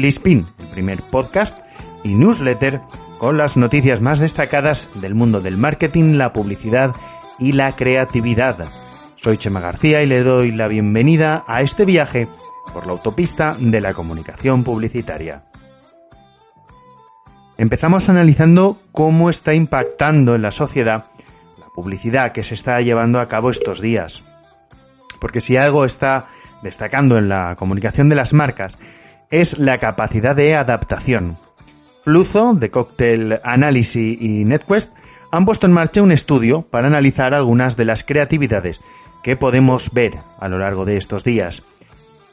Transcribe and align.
Lispin, 0.00 0.46
el 0.60 0.68
primer 0.68 1.02
podcast 1.10 1.58
y 2.04 2.14
newsletter 2.14 2.82
con 3.18 3.36
las 3.36 3.56
noticias 3.56 4.00
más 4.00 4.20
destacadas 4.20 4.88
del 4.94 5.16
mundo 5.16 5.40
del 5.40 5.56
marketing, 5.56 6.18
la 6.18 6.32
publicidad 6.32 6.94
y 7.40 7.50
la 7.50 7.74
creatividad. 7.74 8.70
Soy 9.16 9.38
Chema 9.38 9.58
García 9.58 10.00
y 10.04 10.06
le 10.06 10.22
doy 10.22 10.52
la 10.52 10.68
bienvenida 10.68 11.42
a 11.48 11.62
este 11.62 11.84
viaje 11.84 12.28
por 12.72 12.86
la 12.86 12.92
autopista 12.92 13.56
de 13.58 13.80
la 13.80 13.92
comunicación 13.92 14.62
publicitaria. 14.62 15.46
Empezamos 17.56 18.08
analizando 18.08 18.80
cómo 18.92 19.30
está 19.30 19.52
impactando 19.52 20.36
en 20.36 20.42
la 20.42 20.52
sociedad 20.52 21.06
la 21.58 21.66
publicidad 21.74 22.30
que 22.30 22.44
se 22.44 22.54
está 22.54 22.80
llevando 22.82 23.18
a 23.18 23.26
cabo 23.26 23.50
estos 23.50 23.80
días. 23.80 24.22
Porque 25.20 25.40
si 25.40 25.56
algo 25.56 25.84
está 25.84 26.28
destacando 26.62 27.18
en 27.18 27.28
la 27.28 27.56
comunicación 27.56 28.08
de 28.08 28.14
las 28.14 28.32
marcas 28.32 28.78
es 29.30 29.58
la 29.58 29.78
capacidad 29.78 30.34
de 30.34 30.54
adaptación. 30.54 31.38
Fluzo, 32.04 32.54
de 32.54 32.70
Cocktail 32.70 33.40
Analysis 33.44 34.20
y 34.20 34.44
NetQuest 34.44 34.92
han 35.30 35.44
puesto 35.44 35.66
en 35.66 35.72
marcha 35.72 36.02
un 36.02 36.12
estudio 36.12 36.62
para 36.62 36.86
analizar 36.86 37.34
algunas 37.34 37.76
de 37.76 37.84
las 37.84 38.02
creatividades 38.02 38.80
que 39.22 39.36
podemos 39.36 39.92
ver 39.92 40.14
a 40.38 40.48
lo 40.48 40.58
largo 40.58 40.84
de 40.84 40.96
estos 40.96 41.24
días. 41.24 41.62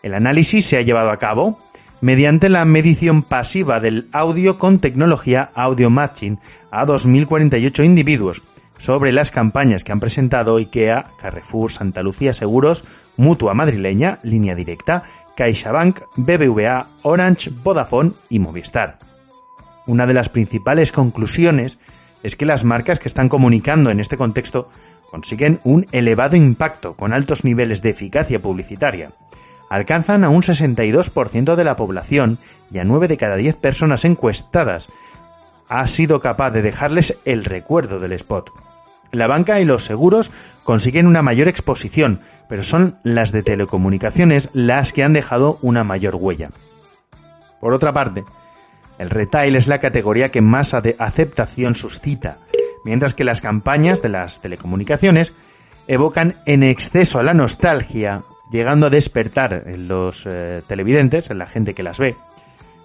El 0.01 0.13
análisis 0.13 0.65
se 0.65 0.77
ha 0.77 0.81
llevado 0.81 1.09
a 1.09 1.17
cabo 1.17 1.59
mediante 1.99 2.49
la 2.49 2.63
medición 2.63 3.23
pasiva 3.23 3.79
del 3.79 4.07
audio 4.11 4.57
con 4.57 4.79
tecnología 4.79 5.49
Audio 5.55 5.89
Matching 5.89 6.39
a 6.71 6.85
2.048 6.85 7.83
individuos 7.83 8.43
sobre 8.77 9.11
las 9.11 9.31
campañas 9.31 9.83
que 9.83 9.91
han 9.91 9.99
presentado 9.99 10.57
IKEA, 10.57 11.07
Carrefour, 11.19 11.71
Santa 11.71 12.03
Lucía 12.03 12.33
Seguros, 12.33 12.83
Mutua 13.17 13.53
Madrileña, 13.53 14.19
Línea 14.23 14.55
Directa 14.55 15.03
CaixaBank, 15.35 16.01
BBVA, 16.15 16.87
Orange, 17.03 17.51
Vodafone 17.63 18.13
y 18.29 18.39
Movistar. 18.39 18.99
Una 19.85 20.05
de 20.05 20.13
las 20.13 20.29
principales 20.29 20.91
conclusiones 20.91 21.77
es 22.23 22.35
que 22.35 22.45
las 22.45 22.63
marcas 22.63 22.99
que 22.99 23.07
están 23.07 23.29
comunicando 23.29 23.91
en 23.91 23.99
este 23.99 24.17
contexto 24.17 24.69
consiguen 25.11 25.59
un 25.63 25.85
elevado 25.91 26.35
impacto 26.35 26.95
con 26.95 27.13
altos 27.13 27.43
niveles 27.43 27.81
de 27.81 27.91
eficacia 27.91 28.41
publicitaria. 28.41 29.11
Alcanzan 29.69 30.23
a 30.23 30.29
un 30.29 30.41
62% 30.41 31.55
de 31.55 31.63
la 31.63 31.75
población 31.75 32.39
y 32.71 32.79
a 32.79 32.83
9 32.83 33.07
de 33.07 33.17
cada 33.17 33.35
10 33.35 33.55
personas 33.57 34.05
encuestadas 34.05 34.89
ha 35.67 35.87
sido 35.87 36.19
capaz 36.19 36.51
de 36.51 36.61
dejarles 36.61 37.17
el 37.25 37.45
recuerdo 37.45 37.99
del 37.99 38.13
spot. 38.13 38.51
La 39.11 39.27
banca 39.27 39.59
y 39.59 39.65
los 39.65 39.85
seguros 39.85 40.31
consiguen 40.63 41.07
una 41.07 41.21
mayor 41.21 41.47
exposición, 41.47 42.21
pero 42.49 42.63
son 42.63 42.97
las 43.03 43.31
de 43.31 43.43
telecomunicaciones 43.43 44.49
las 44.53 44.93
que 44.93 45.03
han 45.03 45.13
dejado 45.13 45.59
una 45.61 45.83
mayor 45.83 46.15
huella. 46.15 46.51
Por 47.59 47.73
otra 47.73 47.93
parte, 47.93 48.23
el 48.97 49.09
retail 49.09 49.55
es 49.55 49.67
la 49.67 49.79
categoría 49.79 50.31
que 50.31 50.41
más 50.41 50.73
aceptación 50.73 51.75
suscita, 51.75 52.39
mientras 52.83 53.13
que 53.13 53.23
las 53.23 53.41
campañas 53.41 54.01
de 54.01 54.09
las 54.09 54.41
telecomunicaciones 54.41 55.33
evocan 55.87 56.37
en 56.45 56.63
exceso 56.63 57.19
a 57.19 57.23
la 57.23 57.33
nostalgia, 57.33 58.23
llegando 58.51 58.87
a 58.87 58.89
despertar 58.89 59.63
en 59.65 59.87
los 59.87 60.25
eh, 60.25 60.61
televidentes, 60.67 61.29
en 61.29 61.39
la 61.39 61.47
gente 61.47 61.73
que 61.73 61.83
las 61.83 61.99
ve, 61.99 62.15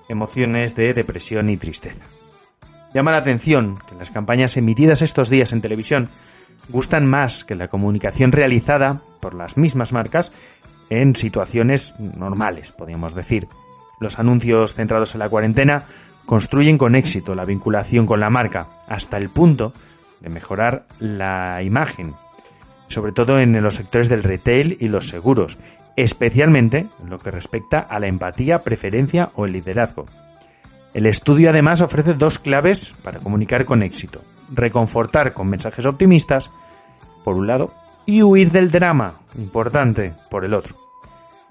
emociones 0.09 0.75
de 0.75 0.95
depresión 0.95 1.51
y 1.51 1.57
tristeza. 1.57 2.05
Llama 2.93 3.13
la 3.13 3.19
atención 3.19 3.79
que 3.89 3.95
las 3.95 4.11
campañas 4.11 4.57
emitidas 4.57 5.01
estos 5.03 5.31
días 5.31 5.53
en 5.53 5.61
televisión 5.61 6.09
gustan 6.69 7.07
más 7.07 7.45
que 7.45 7.55
la 7.55 7.69
comunicación 7.69 8.33
realizada 8.33 9.01
por 9.21 9.35
las 9.35 9.57
mismas 9.57 9.93
marcas 9.93 10.33
en 10.89 11.15
situaciones 11.15 11.95
normales, 11.99 12.73
podríamos 12.73 13.15
decir. 13.15 13.47
Los 14.01 14.19
anuncios 14.19 14.75
centrados 14.75 15.15
en 15.15 15.21
la 15.21 15.29
cuarentena 15.29 15.85
construyen 16.27 16.79
con 16.79 16.97
éxito 16.97 17.35
la 17.35 17.45
vinculación 17.45 18.07
con 18.07 18.19
la 18.19 18.31
marca, 18.31 18.69
hasta 18.89 19.19
el 19.19 19.31
punto 19.31 19.73
de 20.21 20.31
mejorar 20.31 20.87
la 20.99 21.63
imagen, 21.63 22.15
sobre 22.89 23.13
todo 23.13 23.39
en 23.39 23.61
los 23.63 23.77
sectores 23.77 24.09
del 24.09 24.25
retail 24.25 24.77
y 24.81 24.89
los 24.89 25.09
seguros, 25.09 25.59
especialmente 25.97 26.89
en 27.01 27.11
lo 27.11 27.21
que 27.21 27.31
respecta 27.31 27.79
a 27.79 28.01
la 28.01 28.09
empatía, 28.09 28.63
preferencia 28.63 29.31
o 29.35 29.45
el 29.45 29.53
liderazgo. 29.53 30.07
El 30.93 31.07
estudio 31.07 31.51
además 31.51 31.81
ofrece 31.81 32.15
dos 32.15 32.39
claves 32.39 32.95
para 33.03 33.21
comunicar 33.21 33.65
con 33.65 33.83
éxito. 33.83 34.23
Reconfortar 34.51 35.33
con 35.33 35.49
mensajes 35.49 35.87
optimistas, 35.87 36.51
por 37.25 37.37
un 37.37 37.47
lado, 37.47 37.73
y 38.07 38.23
huir 38.23 38.51
del 38.51 38.71
drama, 38.71 39.21
importante, 39.37 40.15
por 40.31 40.45
el 40.45 40.55
otro. 40.55 40.77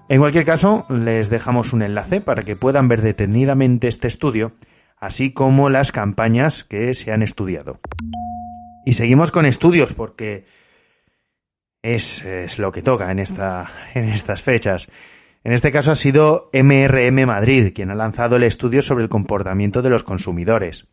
En 0.08 0.18
cualquier 0.18 0.44
caso, 0.44 0.84
les 0.88 1.30
dejamos 1.30 1.72
un 1.72 1.82
enlace 1.82 2.20
para 2.20 2.42
que 2.42 2.56
puedan 2.56 2.88
ver 2.88 3.00
detenidamente 3.00 3.88
este 3.88 4.08
estudio, 4.08 4.52
así 4.98 5.32
como 5.32 5.70
las 5.70 5.92
campañas 5.92 6.64
que 6.64 6.92
se 6.94 7.12
han 7.12 7.22
estudiado. 7.22 7.78
Y 8.84 8.94
seguimos 8.94 9.30
con 9.30 9.46
estudios 9.46 9.94
porque 9.94 10.44
es, 11.82 12.58
lo 12.58 12.72
que 12.72 12.82
toca 12.82 13.10
en, 13.10 13.20
esta, 13.20 13.70
en 13.94 14.08
estas 14.08 14.42
fechas. 14.42 14.88
En 15.42 15.52
este 15.52 15.72
caso 15.72 15.90
ha 15.90 15.96
sido 15.96 16.50
MRM 16.52 17.26
Madrid 17.26 17.72
quien 17.74 17.90
ha 17.90 17.94
lanzado 17.94 18.36
el 18.36 18.42
estudio 18.42 18.82
sobre 18.82 19.04
el 19.04 19.10
comportamiento 19.10 19.80
de 19.80 19.90
los 19.90 20.02
consumidores. 20.02 20.86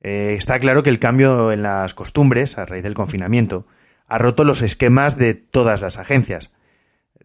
Eh, 0.00 0.34
está 0.38 0.58
claro 0.58 0.82
que 0.82 0.90
el 0.90 0.98
cambio 0.98 1.52
en 1.52 1.62
las 1.62 1.92
costumbres 1.92 2.56
a 2.56 2.64
raíz 2.64 2.82
del 2.82 2.94
confinamiento 2.94 3.66
ha 4.06 4.16
roto 4.16 4.44
los 4.44 4.62
esquemas 4.62 5.18
de 5.18 5.34
todas 5.34 5.82
las 5.82 5.98
agencias, 5.98 6.50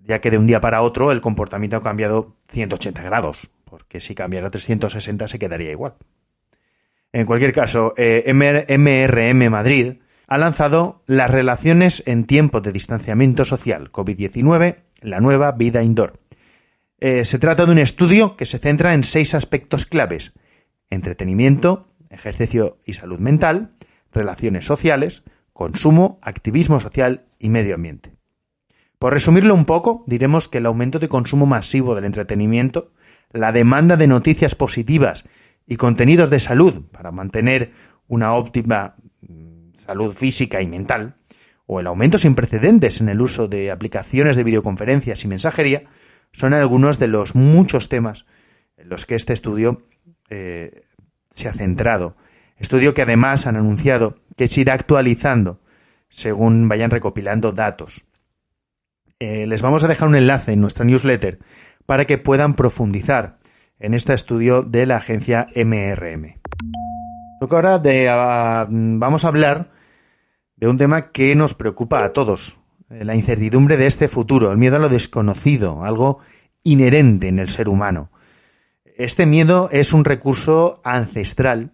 ya 0.01 0.19
que 0.19 0.31
de 0.31 0.37
un 0.37 0.47
día 0.47 0.59
para 0.59 0.81
otro 0.81 1.11
el 1.11 1.21
comportamiento 1.21 1.77
ha 1.77 1.83
cambiado 1.83 2.35
180 2.49 3.01
grados, 3.03 3.37
porque 3.63 4.01
si 4.01 4.13
cambiara 4.13 4.51
360 4.51 5.29
se 5.29 5.39
quedaría 5.39 5.71
igual. 5.71 5.93
En 7.13 7.25
cualquier 7.25 7.53
caso, 7.53 7.93
eh, 7.95 8.33
MRM 8.33 9.49
Madrid 9.49 9.93
ha 10.27 10.37
lanzado 10.37 11.03
las 11.05 11.29
relaciones 11.29 12.03
en 12.05 12.25
tiempo 12.25 12.59
de 12.59 12.71
distanciamiento 12.71 13.45
social 13.45 13.91
COVID-19, 13.91 14.77
la 15.01 15.19
nueva 15.19 15.51
vida 15.51 15.83
indoor, 15.83 16.19
eh, 17.05 17.25
se 17.25 17.37
trata 17.37 17.65
de 17.65 17.73
un 17.73 17.79
estudio 17.79 18.37
que 18.37 18.45
se 18.45 18.59
centra 18.59 18.93
en 18.93 19.03
seis 19.03 19.35
aspectos 19.35 19.85
claves. 19.85 20.31
Entretenimiento, 20.89 21.89
ejercicio 22.09 22.77
y 22.85 22.93
salud 22.93 23.19
mental, 23.19 23.73
relaciones 24.13 24.63
sociales, 24.63 25.23
consumo, 25.51 26.17
activismo 26.21 26.79
social 26.79 27.25
y 27.39 27.49
medio 27.49 27.75
ambiente. 27.75 28.15
Por 28.99 29.11
resumirlo 29.11 29.53
un 29.53 29.65
poco, 29.65 30.05
diremos 30.07 30.47
que 30.47 30.59
el 30.59 30.65
aumento 30.65 30.97
de 30.97 31.09
consumo 31.09 31.45
masivo 31.45 31.93
del 31.93 32.05
entretenimiento, 32.05 32.93
la 33.33 33.51
demanda 33.51 33.97
de 33.97 34.07
noticias 34.07 34.55
positivas 34.55 35.25
y 35.67 35.75
contenidos 35.75 36.29
de 36.29 36.39
salud 36.39 36.83
para 36.89 37.11
mantener 37.11 37.73
una 38.07 38.31
óptima 38.31 38.95
mm, 39.19 39.73
salud 39.85 40.13
física 40.13 40.61
y 40.61 40.67
mental, 40.67 41.17
o 41.65 41.81
el 41.81 41.87
aumento 41.87 42.17
sin 42.17 42.33
precedentes 42.33 43.01
en 43.01 43.09
el 43.09 43.19
uso 43.19 43.49
de 43.49 43.71
aplicaciones 43.71 44.37
de 44.37 44.45
videoconferencias 44.45 45.21
y 45.25 45.27
mensajería, 45.27 45.83
son 46.33 46.53
algunos 46.53 46.99
de 46.99 47.07
los 47.07 47.35
muchos 47.35 47.88
temas 47.88 48.25
en 48.75 48.89
los 48.89 49.05
que 49.05 49.16
este 49.16 49.31
estudio 49.31 49.83
eh, 50.29 50.83
se 51.29 51.47
ha 51.47 51.53
centrado. 51.53 52.17
Estudio 52.57 52.94
que 52.94 53.03
además 53.03 53.47
han 53.47 53.55
anunciado 53.55 54.17
que 54.35 54.47
se 54.47 54.61
irá 54.61 54.73
actualizando 54.73 55.61
según 56.09 56.67
vayan 56.67 56.91
recopilando 56.91 57.53
datos. 57.53 58.03
Eh, 59.19 59.47
les 59.47 59.61
vamos 59.61 59.83
a 59.83 59.88
dejar 59.88 60.09
un 60.09 60.16
enlace 60.16 60.53
en 60.53 60.61
nuestra 60.61 60.85
newsletter 60.85 61.39
para 61.85 62.05
que 62.05 62.17
puedan 62.17 62.55
profundizar 62.55 63.39
en 63.79 63.94
este 63.94 64.13
estudio 64.13 64.63
de 64.63 64.85
la 64.85 64.97
agencia 64.97 65.47
MRM. 65.55 66.39
Ahora 67.41 67.77
de, 67.79 68.09
ah, 68.09 68.67
vamos 68.69 69.25
a 69.25 69.27
hablar 69.27 69.71
de 70.55 70.67
un 70.67 70.77
tema 70.77 71.11
que 71.11 71.35
nos 71.35 71.53
preocupa 71.53 72.03
a 72.03 72.13
todos, 72.13 72.57
la 72.89 73.16
incertidumbre 73.16 73.77
de 73.77 73.88
este 73.88 74.07
futuro, 74.07 74.51
el 74.51 74.57
miedo 74.57 74.75
a 74.75 74.79
lo 74.79 74.89
desconocido, 74.89 75.83
algo 75.83 76.19
inherente 76.63 77.27
en 77.27 77.39
el 77.39 77.49
ser 77.49 77.69
humano. 77.69 78.11
Este 78.97 79.25
miedo 79.25 79.69
es 79.71 79.94
un 79.94 80.05
recurso 80.05 80.81
ancestral, 80.83 81.71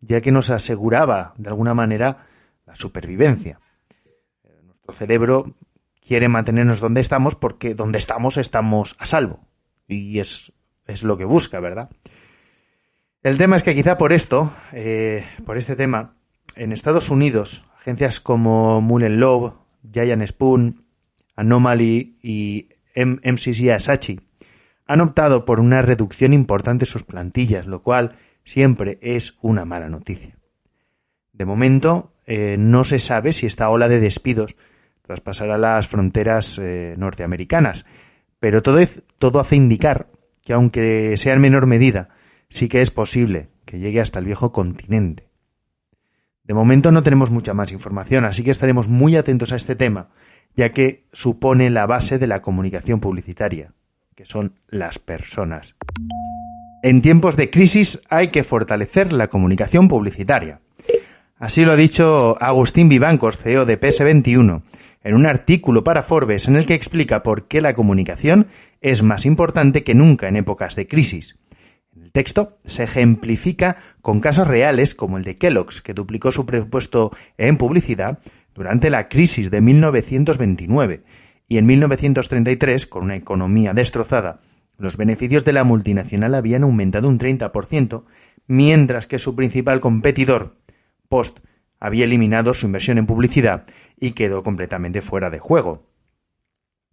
ya 0.00 0.20
que 0.20 0.32
nos 0.32 0.50
aseguraba, 0.50 1.34
de 1.36 1.48
alguna 1.48 1.74
manera, 1.74 2.26
la 2.66 2.74
supervivencia. 2.74 3.60
Nuestro 4.64 4.92
cerebro 4.92 5.54
quiere 6.06 6.28
mantenernos 6.28 6.80
donde 6.80 7.00
estamos 7.00 7.34
porque 7.34 7.74
donde 7.74 7.98
estamos 7.98 8.36
estamos 8.36 8.96
a 8.98 9.06
salvo. 9.06 9.40
Y 9.88 10.18
es, 10.20 10.52
es 10.86 11.02
lo 11.02 11.16
que 11.16 11.24
busca, 11.24 11.60
¿verdad? 11.60 11.90
El 13.22 13.38
tema 13.38 13.56
es 13.56 13.62
que 13.62 13.74
quizá 13.74 13.98
por 13.98 14.12
esto, 14.12 14.52
eh, 14.72 15.24
por 15.44 15.56
este 15.56 15.76
tema, 15.76 16.16
en 16.56 16.72
Estados 16.72 17.08
Unidos, 17.08 17.64
agencias 17.78 18.20
como 18.20 18.80
Mullen 18.80 19.20
Giant 19.90 20.26
Spoon, 20.26 20.84
Anomaly 21.36 22.18
y 22.22 22.68
MCC 22.94 23.70
Asachi 23.70 24.20
han 24.86 25.00
optado 25.00 25.44
por 25.44 25.60
una 25.60 25.82
reducción 25.82 26.32
importante 26.32 26.84
de 26.84 26.90
sus 26.90 27.04
plantillas, 27.04 27.66
lo 27.66 27.82
cual 27.82 28.16
siempre 28.44 28.98
es 29.00 29.34
una 29.40 29.64
mala 29.64 29.88
noticia. 29.88 30.36
De 31.32 31.46
momento, 31.46 32.12
eh, 32.26 32.56
no 32.58 32.84
se 32.84 32.98
sabe 32.98 33.32
si 33.32 33.46
esta 33.46 33.70
ola 33.70 33.88
de 33.88 34.00
despidos 34.00 34.56
traspasará 35.02 35.58
las 35.58 35.88
fronteras 35.88 36.58
eh, 36.58 36.94
norteamericanas, 36.98 37.86
pero 38.38 38.62
todo, 38.62 38.80
todo 39.18 39.40
hace 39.40 39.56
indicar 39.56 40.08
que 40.44 40.52
aunque 40.52 41.16
sea 41.16 41.34
en 41.34 41.40
menor 41.40 41.66
medida, 41.66 42.10
sí 42.48 42.68
que 42.68 42.82
es 42.82 42.90
posible 42.90 43.48
que 43.64 43.78
llegue 43.78 44.00
hasta 44.00 44.18
el 44.18 44.26
viejo 44.26 44.52
continente. 44.52 45.31
De 46.44 46.54
momento 46.54 46.90
no 46.90 47.02
tenemos 47.02 47.30
mucha 47.30 47.54
más 47.54 47.70
información, 47.70 48.24
así 48.24 48.42
que 48.42 48.50
estaremos 48.50 48.88
muy 48.88 49.16
atentos 49.16 49.52
a 49.52 49.56
este 49.56 49.76
tema, 49.76 50.08
ya 50.56 50.72
que 50.72 51.04
supone 51.12 51.70
la 51.70 51.86
base 51.86 52.18
de 52.18 52.26
la 52.26 52.42
comunicación 52.42 53.00
publicitaria, 53.00 53.72
que 54.16 54.26
son 54.26 54.54
las 54.68 54.98
personas. 54.98 55.76
En 56.82 57.00
tiempos 57.00 57.36
de 57.36 57.48
crisis 57.48 58.00
hay 58.08 58.28
que 58.28 58.42
fortalecer 58.42 59.12
la 59.12 59.28
comunicación 59.28 59.86
publicitaria. 59.86 60.60
Así 61.38 61.64
lo 61.64 61.72
ha 61.72 61.76
dicho 61.76 62.36
Agustín 62.40 62.88
Vivancos, 62.88 63.38
CEO 63.38 63.64
de 63.64 63.80
PS21, 63.80 64.62
en 65.04 65.14
un 65.14 65.26
artículo 65.26 65.84
para 65.84 66.02
Forbes 66.02 66.48
en 66.48 66.56
el 66.56 66.66
que 66.66 66.74
explica 66.74 67.22
por 67.22 67.46
qué 67.46 67.60
la 67.60 67.74
comunicación 67.74 68.48
es 68.80 69.02
más 69.02 69.26
importante 69.26 69.84
que 69.84 69.94
nunca 69.94 70.28
en 70.28 70.36
épocas 70.36 70.74
de 70.74 70.88
crisis. 70.88 71.38
Texto 72.12 72.58
se 72.64 72.84
ejemplifica 72.84 73.76
con 74.02 74.20
casos 74.20 74.46
reales 74.46 74.94
como 74.94 75.16
el 75.16 75.24
de 75.24 75.38
Kellogg's, 75.38 75.82
que 75.82 75.94
duplicó 75.94 76.30
su 76.30 76.46
presupuesto 76.46 77.10
en 77.38 77.56
publicidad 77.56 78.18
durante 78.54 78.90
la 78.90 79.08
crisis 79.08 79.50
de 79.50 79.60
1929 79.60 81.02
y 81.48 81.58
en 81.58 81.66
1933, 81.66 82.86
con 82.86 83.04
una 83.04 83.16
economía 83.16 83.74
destrozada, 83.74 84.40
los 84.78 84.96
beneficios 84.96 85.44
de 85.44 85.52
la 85.52 85.64
multinacional 85.64 86.34
habían 86.34 86.62
aumentado 86.62 87.08
un 87.08 87.18
30%, 87.18 88.04
mientras 88.46 89.06
que 89.06 89.18
su 89.18 89.34
principal 89.34 89.80
competidor, 89.80 90.56
Post, 91.08 91.40
había 91.78 92.04
eliminado 92.04 92.54
su 92.54 92.66
inversión 92.66 92.98
en 92.98 93.06
publicidad 93.06 93.66
y 93.98 94.12
quedó 94.12 94.42
completamente 94.42 95.02
fuera 95.02 95.30
de 95.30 95.38
juego. 95.38 95.86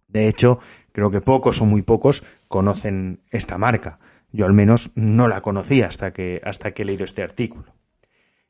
De 0.08 0.28
hecho, 0.28 0.60
creo 0.92 1.12
que 1.12 1.22
pocos 1.22 1.62
o 1.62 1.66
muy 1.66 1.82
pocos 1.82 2.24
conocen 2.48 3.22
esta 3.32 3.58
marca. 3.58 4.00
Yo 4.32 4.46
al 4.46 4.54
menos 4.54 4.92
no 4.96 5.28
la 5.28 5.42
conocía 5.42 5.88
hasta 5.88 6.12
que, 6.12 6.42
hasta 6.44 6.72
que 6.72 6.84
he 6.84 6.86
leído 6.86 7.06
este 7.06 7.24
artículo. 7.24 7.74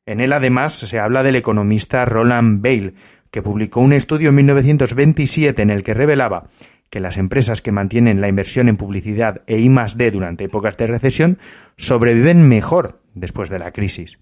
En 0.06 0.20
él 0.20 0.34
además 0.34 0.74
se 0.74 1.00
habla 1.00 1.24
del 1.24 1.36
economista 1.36 2.04
Roland 2.06 2.62
Bale, 2.62 2.94
que 3.32 3.42
publicó 3.42 3.80
un 3.82 3.94
estudio 3.94 4.30
en 4.30 4.36
1927 4.36 5.62
en 5.62 5.70
el 5.70 5.84
que 5.84 5.94
revelaba 5.94 6.50
que 6.90 7.00
las 7.00 7.18
empresas 7.18 7.62
que 7.62 7.72
mantienen 7.72 8.22
la 8.22 8.28
inversión 8.28 8.68
en 8.68 8.78
publicidad 8.78 9.44
e 9.46 9.60
I+D 9.60 10.12
durante 10.12 10.46
épocas 10.46 10.78
de 10.78 10.88
recesión 10.88 11.38
sobreviven 11.78 12.48
mejor 12.48 13.02
después 13.14 13.50
de 13.50 13.60
la 13.60 13.72
crisis. 13.72 14.18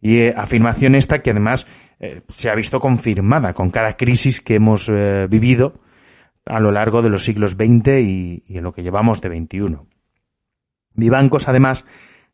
Y 0.00 0.18
eh, 0.18 0.34
afirmación 0.36 0.94
esta 0.94 1.22
que 1.22 1.30
además 1.30 1.66
eh, 1.98 2.22
se 2.28 2.50
ha 2.50 2.54
visto 2.54 2.78
confirmada 2.78 3.54
con 3.54 3.70
cada 3.70 3.96
crisis 3.96 4.40
que 4.40 4.56
hemos 4.56 4.88
eh, 4.88 5.26
vivido 5.28 5.80
a 6.46 6.60
lo 6.60 6.70
largo 6.70 7.02
de 7.02 7.10
los 7.10 7.24
siglos 7.24 7.52
XX 7.52 7.88
y, 8.00 8.44
y 8.46 8.58
en 8.58 8.64
lo 8.64 8.72
que 8.72 8.82
llevamos 8.82 9.20
de 9.20 9.28
XXI. 9.30 9.78
Vivancos 10.94 11.48
además 11.48 11.84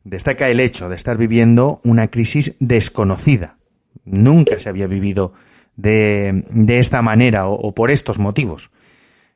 destaca 0.03 0.49
el 0.49 0.59
hecho 0.59 0.89
de 0.89 0.95
estar 0.95 1.17
viviendo 1.17 1.81
una 1.83 2.07
crisis 2.07 2.55
desconocida. 2.59 3.57
Nunca 4.05 4.59
se 4.59 4.69
había 4.69 4.87
vivido 4.87 5.33
de, 5.75 6.43
de 6.49 6.79
esta 6.79 7.01
manera 7.01 7.47
o, 7.47 7.73
por 7.73 7.91
estos 7.91 8.19
motivos. 8.19 8.71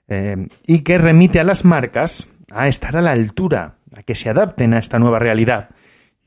Eh, 0.08 0.48
y 0.66 0.80
que 0.80 0.98
remite 0.98 1.40
a 1.40 1.44
las 1.44 1.66
marcas 1.66 2.28
a 2.52 2.68
estar 2.68 2.96
a 2.96 3.02
la 3.02 3.12
altura, 3.12 3.78
a 3.96 4.04
que 4.04 4.16
se 4.16 4.30
adapten 4.30 4.74
a 4.74 4.80
esta 4.80 5.00
nueva 5.00 5.20
realidad 5.20 5.70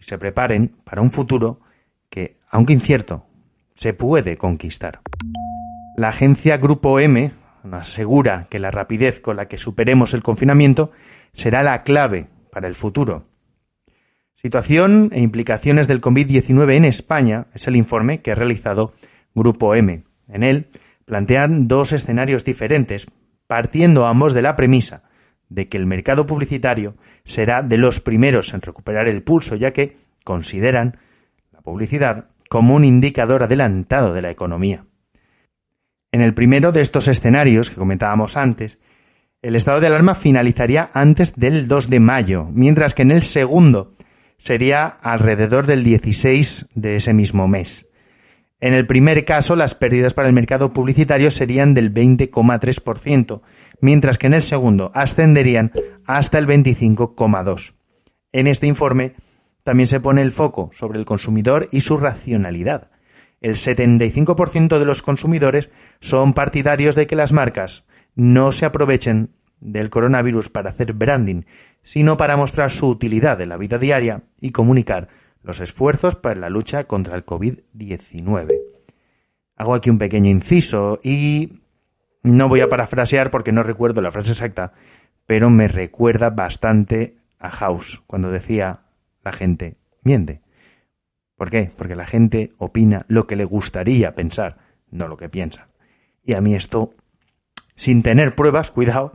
y 0.00 0.04
se 0.04 0.18
preparen 0.18 0.74
para 0.84 1.02
un 1.02 1.12
futuro 1.12 1.60
que, 2.10 2.38
aunque 2.50 2.72
incierto, 2.72 3.26
se 3.76 3.92
puede 3.92 4.36
conquistar. 4.36 5.00
La 5.96 6.08
agencia 6.08 6.56
Grupo 6.58 6.98
M 6.98 7.32
asegura 7.70 8.46
que 8.50 8.58
la 8.58 8.70
rapidez 8.70 9.20
con 9.20 9.36
la 9.36 9.46
que 9.46 9.58
superemos 9.58 10.14
el 10.14 10.22
confinamiento 10.22 10.90
será 11.32 11.62
la 11.62 11.82
clave 11.82 12.28
para 12.58 12.66
el 12.66 12.74
futuro. 12.74 13.28
Situación 14.34 15.10
e 15.12 15.20
implicaciones 15.20 15.86
del 15.86 16.00
COVID-19 16.00 16.72
en 16.72 16.86
España 16.86 17.46
es 17.54 17.68
el 17.68 17.76
informe 17.76 18.20
que 18.20 18.32
ha 18.32 18.34
realizado 18.34 18.94
Grupo 19.32 19.76
M. 19.76 20.02
En 20.26 20.42
él 20.42 20.66
plantean 21.04 21.68
dos 21.68 21.92
escenarios 21.92 22.44
diferentes, 22.44 23.06
partiendo 23.46 24.06
ambos 24.06 24.34
de 24.34 24.42
la 24.42 24.56
premisa 24.56 25.04
de 25.48 25.68
que 25.68 25.76
el 25.76 25.86
mercado 25.86 26.26
publicitario 26.26 26.96
será 27.24 27.62
de 27.62 27.78
los 27.78 28.00
primeros 28.00 28.52
en 28.52 28.60
recuperar 28.60 29.06
el 29.06 29.22
pulso, 29.22 29.54
ya 29.54 29.72
que 29.72 29.96
consideran 30.24 30.98
la 31.52 31.60
publicidad 31.60 32.30
como 32.48 32.74
un 32.74 32.84
indicador 32.84 33.44
adelantado 33.44 34.14
de 34.14 34.22
la 34.22 34.32
economía. 34.32 34.84
En 36.10 36.22
el 36.22 36.34
primero 36.34 36.72
de 36.72 36.80
estos 36.80 37.06
escenarios 37.06 37.70
que 37.70 37.76
comentábamos 37.76 38.36
antes, 38.36 38.80
el 39.40 39.54
estado 39.54 39.80
de 39.80 39.86
alarma 39.86 40.14
finalizaría 40.14 40.90
antes 40.92 41.34
del 41.36 41.68
2 41.68 41.90
de 41.90 42.00
mayo, 42.00 42.48
mientras 42.52 42.94
que 42.94 43.02
en 43.02 43.12
el 43.12 43.22
segundo 43.22 43.94
sería 44.38 44.86
alrededor 44.86 45.66
del 45.66 45.84
16 45.84 46.66
de 46.74 46.96
ese 46.96 47.12
mismo 47.12 47.46
mes. 47.46 47.88
En 48.60 48.74
el 48.74 48.86
primer 48.86 49.24
caso, 49.24 49.54
las 49.54 49.76
pérdidas 49.76 50.14
para 50.14 50.26
el 50.26 50.34
mercado 50.34 50.72
publicitario 50.72 51.30
serían 51.30 51.74
del 51.74 51.94
20,3%, 51.94 53.42
mientras 53.80 54.18
que 54.18 54.26
en 54.26 54.34
el 54.34 54.42
segundo 54.42 54.90
ascenderían 54.94 55.70
hasta 56.04 56.38
el 56.38 56.48
25,2%. 56.48 57.74
En 58.32 58.46
este 58.48 58.66
informe 58.66 59.14
también 59.62 59.86
se 59.86 60.00
pone 60.00 60.22
el 60.22 60.32
foco 60.32 60.70
sobre 60.76 60.98
el 60.98 61.04
consumidor 61.04 61.68
y 61.70 61.82
su 61.82 61.96
racionalidad. 61.96 62.90
El 63.40 63.54
75% 63.54 64.80
de 64.80 64.84
los 64.84 65.02
consumidores 65.02 65.70
son 66.00 66.32
partidarios 66.32 66.96
de 66.96 67.06
que 67.06 67.14
las 67.14 67.32
marcas 67.32 67.84
no 68.18 68.50
se 68.50 68.66
aprovechen 68.66 69.30
del 69.60 69.90
coronavirus 69.90 70.48
para 70.48 70.70
hacer 70.70 70.92
branding, 70.92 71.42
sino 71.84 72.16
para 72.16 72.36
mostrar 72.36 72.72
su 72.72 72.88
utilidad 72.88 73.40
en 73.40 73.48
la 73.48 73.56
vida 73.56 73.78
diaria 73.78 74.24
y 74.40 74.50
comunicar 74.50 75.06
los 75.44 75.60
esfuerzos 75.60 76.16
para 76.16 76.40
la 76.40 76.50
lucha 76.50 76.84
contra 76.84 77.14
el 77.14 77.24
COVID-19. 77.24 78.58
Hago 79.54 79.74
aquí 79.74 79.88
un 79.88 79.98
pequeño 79.98 80.30
inciso 80.30 80.98
y 81.00 81.60
no 82.24 82.48
voy 82.48 82.60
a 82.60 82.68
parafrasear 82.68 83.30
porque 83.30 83.52
no 83.52 83.62
recuerdo 83.62 84.02
la 84.02 84.10
frase 84.10 84.32
exacta, 84.32 84.72
pero 85.24 85.48
me 85.48 85.68
recuerda 85.68 86.30
bastante 86.30 87.18
a 87.38 87.50
House 87.50 88.02
cuando 88.08 88.32
decía 88.32 88.80
la 89.22 89.30
gente 89.30 89.76
miente. 90.02 90.42
¿Por 91.36 91.50
qué? 91.50 91.70
Porque 91.76 91.94
la 91.94 92.06
gente 92.06 92.50
opina 92.58 93.06
lo 93.06 93.28
que 93.28 93.36
le 93.36 93.44
gustaría 93.44 94.16
pensar, 94.16 94.58
no 94.90 95.06
lo 95.06 95.16
que 95.16 95.28
piensa. 95.28 95.68
Y 96.24 96.32
a 96.32 96.40
mí 96.40 96.56
esto, 96.56 96.94
sin 97.78 98.02
tener 98.02 98.34
pruebas, 98.34 98.72
cuidado, 98.72 99.14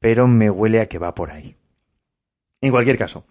pero 0.00 0.26
me 0.26 0.48
huele 0.50 0.80
a 0.80 0.86
que 0.86 0.98
va 0.98 1.14
por 1.14 1.30
ahí. 1.30 1.56
En 2.62 2.70
cualquier 2.70 2.96
caso, 2.96 3.26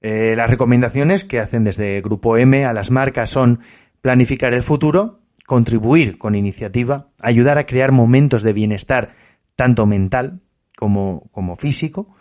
eh, 0.00 0.34
las 0.36 0.48
recomendaciones 0.48 1.24
que 1.24 1.40
hacen 1.40 1.64
desde 1.64 2.00
Grupo 2.00 2.36
M 2.36 2.64
a 2.64 2.72
las 2.72 2.92
marcas 2.92 3.30
son 3.30 3.60
planificar 4.00 4.54
el 4.54 4.62
futuro, 4.62 5.20
contribuir 5.46 6.16
con 6.16 6.36
iniciativa, 6.36 7.08
ayudar 7.20 7.58
a 7.58 7.66
crear 7.66 7.90
momentos 7.90 8.42
de 8.42 8.52
bienestar 8.52 9.10
tanto 9.56 9.84
mental 9.84 10.40
como, 10.78 11.28
como 11.32 11.56
físico. 11.56 12.14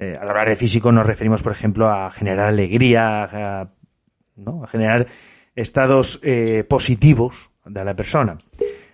Eh, 0.00 0.16
al 0.20 0.28
hablar 0.28 0.48
de 0.48 0.56
físico 0.56 0.90
nos 0.90 1.06
referimos, 1.06 1.42
por 1.42 1.52
ejemplo, 1.52 1.88
a 1.88 2.10
generar 2.10 2.48
alegría, 2.48 3.22
a, 3.22 3.68
generar 4.68 5.06
estados 5.54 6.18
eh, 6.24 6.64
positivos 6.68 7.50
de 7.64 7.84
la 7.84 7.94
persona. 7.94 8.38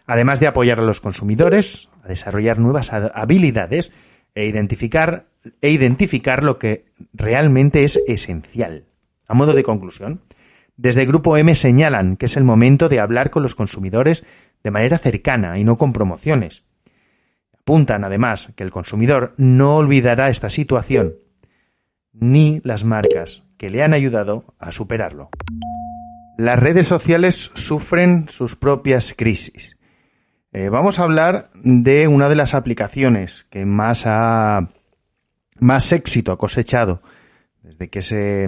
Además 0.07 0.39
de 0.39 0.49
apoyar 0.49 0.79
a 0.81 0.85
los 0.85 1.01
consumidores, 1.01 1.89
a 2.07 2.09
desarrollar 2.09 2.59
nuevas 2.59 2.93
habilidades 2.93 3.93
e 4.35 4.47
identificar 4.47 5.27
e 5.61 5.71
identificar 5.71 6.43
lo 6.43 6.59
que 6.59 6.87
realmente 7.13 7.85
es 7.85 8.01
esencial. 8.07 8.85
A 9.29 9.35
modo 9.35 9.53
de 9.53 9.63
conclusión, 9.63 10.23
desde 10.77 11.03
el 11.03 11.09
Grupo 11.09 11.37
M 11.37 11.55
señalan 11.55 12.17
que 12.17 12.27
es 12.27 12.37
el 12.37 12.45
momento 12.45 12.89
de 12.89 13.01
hablar 13.01 13.31
con 13.31 13.43
los 13.43 13.55
consumidores 13.55 14.25
de 14.63 14.71
manera 14.71 14.99
cercana 14.99 15.59
y 15.59 15.65
no 15.65 15.79
con 15.79 15.93
promociones. 15.93 16.65
Apuntan 17.59 18.05
además 18.05 18.49
que 18.57 18.63
el 18.63 18.71
consumidor 18.71 19.35
no 19.37 19.77
olvidará 19.77 20.29
esta 20.31 20.51
situación, 20.51 21.15
ni 22.13 22.61
las 22.65 22.85
marcas 22.85 23.43
que 23.57 23.71
le 23.71 23.83
han 23.83 23.95
ayudado 23.95 24.45
a 24.59 24.73
superarlo. 24.73 25.31
Las 26.39 26.59
redes 26.59 26.87
sociales 26.87 27.51
sufren 27.55 28.29
sus 28.29 28.57
propias 28.57 29.15
crisis. 29.17 29.76
Eh, 30.53 30.69
vamos 30.69 30.99
a 30.99 31.05
hablar 31.05 31.51
de 31.63 32.09
una 32.09 32.29
de 32.29 32.37
las 32.37 32.55
aplicaciones 32.55 33.47
que 33.51 33.67
más 33.67 34.05
más 35.59 35.93
éxito 35.93 36.33
ha 36.33 36.39
cosechado 36.39 37.03
desde 37.63 37.89
que 37.89 38.03
se 38.03 38.45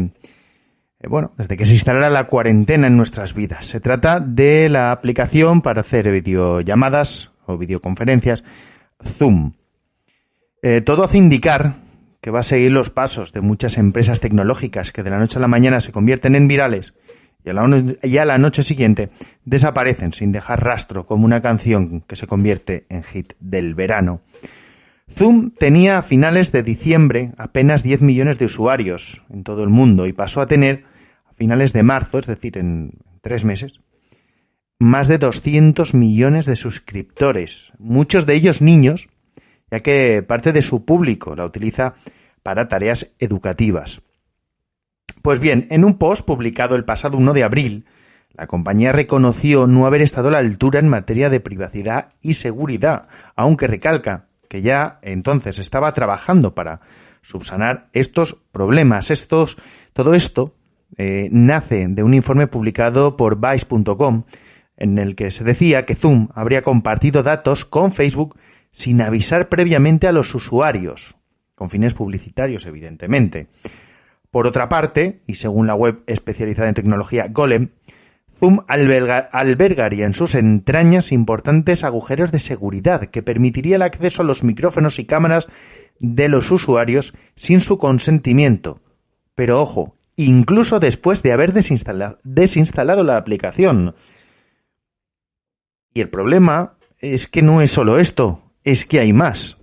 eh, 1.00 1.07
bueno, 1.09 1.33
desde 1.37 1.57
que 1.57 1.67
se 1.67 1.75
instalara 1.75 2.11
la 2.11 2.26
cuarentena 2.26 2.88
en 2.88 2.97
nuestras 2.97 3.35
vidas. 3.35 3.67
Se 3.67 3.81
trata 3.81 4.21
de 4.21 4.69
la 4.69 4.90
aplicación 4.90 5.62
para 5.62 5.83
hacer 5.83 6.11
videollamadas 6.11 7.31
o 7.47 7.57
videoconferencias 7.57 8.43
Zoom. 9.05 9.52
Eh, 10.62 10.81
todo 10.81 11.05
hace 11.05 11.19
indicar 11.19 11.76
que 12.21 12.33
va 12.33 12.40
a 12.40 12.45
seguir 12.45 12.73
los 12.73 12.90
pasos 12.90 13.33
de 13.33 13.40
muchas 13.40 13.78
empresas 13.78 14.19
tecnológicas 14.19 14.90
que 14.90 15.05
de 15.05 15.11
la 15.11 15.19
noche 15.19 15.38
a 15.38 15.40
la 15.40 15.47
mañana 15.47 15.81
se 15.81 15.93
convierten 15.93 16.35
en 16.35 16.49
virales 16.49 16.95
y 17.49 18.19
a 18.19 18.25
la, 18.25 18.25
la 18.25 18.38
noche 18.38 18.62
siguiente 18.62 19.11
desaparecen 19.45 20.12
sin 20.12 20.33
dejar 20.33 20.62
rastro 20.62 21.07
como 21.07 21.25
una 21.25 21.40
canción 21.40 22.02
que 22.02 22.17
se 22.17 22.26
convierte 22.26 22.87
en 22.88 23.02
hit 23.02 23.33
del 23.40 23.75
verano. 23.75 24.21
Zoom 25.11 25.50
tenía 25.50 25.99
a 25.99 26.02
finales 26.02 26.52
de 26.52 26.62
diciembre 26.62 27.33
apenas 27.38 27.83
10 27.83 28.02
millones 28.02 28.38
de 28.38 28.45
usuarios 28.45 29.23
en 29.31 29.43
todo 29.43 29.62
el 29.62 29.71
mundo 29.71 30.07
y 30.07 30.12
pasó 30.12 30.40
a 30.40 30.47
tener 30.47 30.85
a 31.25 31.33
finales 31.33 31.73
de 31.73 31.83
marzo, 31.83 32.19
es 32.19 32.26
decir, 32.26 32.59
en 32.59 32.93
tres 33.23 33.45
meses, 33.45 33.81
más 34.78 35.09
de 35.09 35.19
200 35.19 35.95
millones 35.95 36.47
de 36.47 36.57
suscriptores, 36.57 37.73
muchos 37.78 38.26
de 38.26 38.35
ellos 38.35 38.62
niños, 38.62 39.09
ya 39.71 39.81
que 39.81 40.23
parte 40.23 40.52
de 40.52 40.62
su 40.62 40.85
público 40.85 41.35
la 41.35 41.47
utiliza 41.47 41.95
para 42.43 42.69
tareas 42.69 43.11
educativas. 43.19 44.02
Pues 45.23 45.41
bien, 45.41 45.67
en 45.71 45.85
un 45.85 45.99
post 45.99 46.25
publicado 46.25 46.77
el 46.77 46.85
pasado 46.85 47.19
1 47.19 47.33
de 47.33 47.45
abril, 47.45 47.87
la 48.35 48.47
compañía 48.47 48.93
reconoció 48.93 49.67
no 49.67 49.87
haber 49.87 50.03
estado 50.03 50.29
a 50.29 50.33
la 50.33 50.38
altura 50.38 50.79
en 50.79 50.88
materia 50.88 51.29
de 51.29 51.41
privacidad 51.41 52.12
y 52.21 52.35
seguridad, 52.35 53.09
aunque 53.35 53.67
recalca 53.67 54.27
que 54.49 54.62
ya 54.62 54.99
entonces 55.03 55.59
estaba 55.59 55.93
trabajando 55.93 56.55
para 56.55 56.81
subsanar 57.23 57.88
estos 57.93 58.37
problemas. 58.53 59.11
Estos, 59.11 59.57
todo 59.93 60.15
esto 60.15 60.55
eh, 60.97 61.29
nace 61.31 61.87
de 61.88 62.03
un 62.03 62.15
informe 62.15 62.47
publicado 62.47 63.17
por 63.17 63.38
Vice.com 63.41 64.25
en 64.77 64.99
el 64.99 65.17
que 65.17 65.31
se 65.31 65.45
decía 65.45 65.85
que 65.85 65.97
Zoom 65.97 66.29
habría 66.35 66.62
compartido 66.62 67.23
datos 67.23 67.65
con 67.65 67.93
Facebook 67.93 68.37
sin 68.73 69.00
avisar 69.00 69.49
previamente 69.49 70.07
a 70.07 70.12
los 70.12 70.35
usuarios, 70.35 71.17
con 71.55 71.69
fines 71.69 71.95
publicitarios, 71.95 72.65
evidentemente. 72.67 73.49
Por 74.30 74.47
otra 74.47 74.68
parte, 74.68 75.23
y 75.26 75.37
según 75.37 75.66
la 75.66 75.75
web 75.75 76.02
especializada 76.06 76.68
en 76.68 76.75
tecnología 76.75 77.28
Golem, 77.30 77.70
Zoom 78.38 78.61
albergaría 78.68 80.06
en 80.06 80.12
sus 80.14 80.35
entrañas 80.35 81.11
importantes 81.12 81.82
agujeros 81.82 82.30
de 82.30 82.38
seguridad 82.38 83.06
que 83.06 83.23
permitiría 83.23 83.76
el 83.76 83.82
acceso 83.82 84.23
a 84.23 84.25
los 84.25 84.44
micrófonos 84.44 84.99
y 84.99 85.06
cámaras 85.06 85.49
de 85.99 86.28
los 86.28 86.50
usuarios 86.50 87.14
sin 87.37 87.61
su 87.61 87.78
consentimiento. 87.78 88.80
Pero 89.35 89.61
ojo, 89.61 89.97
incluso 90.16 90.78
después 90.78 91.23
de 91.23 91.32
haber 91.32 91.52
desinstalado 91.52 93.04
la 93.04 93.16
aplicación. 93.16 93.97
Y 95.94 96.00
el 96.00 96.11
problema 96.11 96.78
es 96.99 97.26
que 97.26 97.42
no 97.42 97.61
es 97.61 97.73
solo 97.73 97.99
esto, 97.99 98.52
es 98.62 98.85
que 98.85 99.00
hay 99.00 99.12
más. 99.12 99.58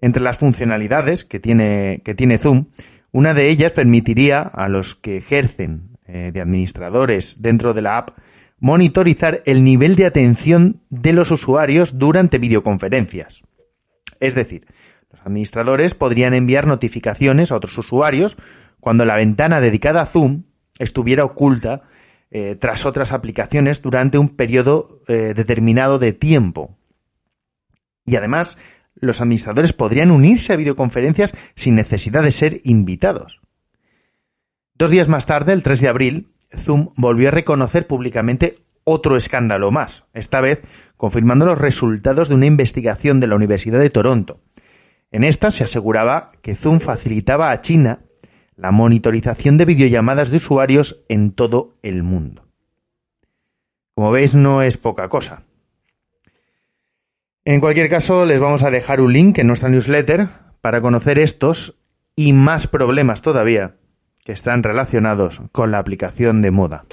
Entre 0.00 0.22
las 0.22 0.38
funcionalidades 0.38 1.24
que 1.24 1.38
tiene, 1.38 2.02
que 2.04 2.14
tiene 2.14 2.38
Zoom, 2.38 2.66
una 3.14 3.32
de 3.32 3.48
ellas 3.48 3.70
permitiría 3.70 4.42
a 4.42 4.68
los 4.68 4.96
que 4.96 5.16
ejercen 5.16 5.96
eh, 6.04 6.32
de 6.34 6.40
administradores 6.40 7.40
dentro 7.40 7.72
de 7.72 7.80
la 7.80 7.96
app 7.96 8.18
monitorizar 8.58 9.40
el 9.46 9.62
nivel 9.62 9.94
de 9.94 10.06
atención 10.06 10.82
de 10.90 11.12
los 11.12 11.30
usuarios 11.30 11.96
durante 11.96 12.38
videoconferencias. 12.38 13.42
Es 14.18 14.34
decir, 14.34 14.66
los 15.12 15.20
administradores 15.20 15.94
podrían 15.94 16.34
enviar 16.34 16.66
notificaciones 16.66 17.52
a 17.52 17.56
otros 17.56 17.78
usuarios 17.78 18.36
cuando 18.80 19.04
la 19.04 19.14
ventana 19.14 19.60
dedicada 19.60 20.02
a 20.02 20.06
Zoom 20.06 20.42
estuviera 20.80 21.24
oculta 21.24 21.82
eh, 22.32 22.56
tras 22.56 22.84
otras 22.84 23.12
aplicaciones 23.12 23.80
durante 23.80 24.18
un 24.18 24.30
periodo 24.30 25.02
eh, 25.06 25.34
determinado 25.36 26.00
de 26.00 26.14
tiempo. 26.14 26.76
Y 28.06 28.16
además, 28.16 28.58
los 29.04 29.20
administradores 29.20 29.72
podrían 29.72 30.10
unirse 30.10 30.52
a 30.52 30.56
videoconferencias 30.56 31.34
sin 31.56 31.74
necesidad 31.74 32.22
de 32.22 32.30
ser 32.30 32.60
invitados. 32.64 33.40
Dos 34.74 34.90
días 34.90 35.08
más 35.08 35.26
tarde, 35.26 35.52
el 35.52 35.62
3 35.62 35.80
de 35.80 35.88
abril, 35.88 36.34
Zoom 36.56 36.88
volvió 36.96 37.28
a 37.28 37.32
reconocer 37.32 37.86
públicamente 37.86 38.56
otro 38.84 39.16
escándalo 39.16 39.70
más, 39.70 40.04
esta 40.12 40.40
vez 40.40 40.62
confirmando 40.96 41.46
los 41.46 41.58
resultados 41.58 42.28
de 42.28 42.34
una 42.34 42.46
investigación 42.46 43.20
de 43.20 43.26
la 43.26 43.36
Universidad 43.36 43.78
de 43.78 43.90
Toronto. 43.90 44.40
En 45.10 45.24
esta 45.24 45.50
se 45.50 45.64
aseguraba 45.64 46.32
que 46.42 46.56
Zoom 46.56 46.80
facilitaba 46.80 47.50
a 47.50 47.60
China 47.60 48.00
la 48.56 48.70
monitorización 48.70 49.56
de 49.58 49.64
videollamadas 49.64 50.30
de 50.30 50.36
usuarios 50.36 51.00
en 51.08 51.32
todo 51.32 51.76
el 51.82 52.02
mundo. 52.02 52.46
Como 53.94 54.10
veis, 54.10 54.34
no 54.34 54.62
es 54.62 54.76
poca 54.76 55.08
cosa. 55.08 55.44
En 57.46 57.60
cualquier 57.60 57.90
caso, 57.90 58.24
les 58.24 58.40
vamos 58.40 58.62
a 58.62 58.70
dejar 58.70 59.02
un 59.02 59.12
link 59.12 59.36
en 59.36 59.48
nuestra 59.48 59.68
newsletter 59.68 60.28
para 60.62 60.80
conocer 60.80 61.18
estos 61.18 61.76
y 62.16 62.32
más 62.32 62.66
problemas 62.66 63.20
todavía 63.20 63.76
que 64.24 64.32
están 64.32 64.62
relacionados 64.62 65.42
con 65.52 65.70
la 65.70 65.78
aplicación 65.78 66.40
de 66.40 66.50
moda. 66.50 66.86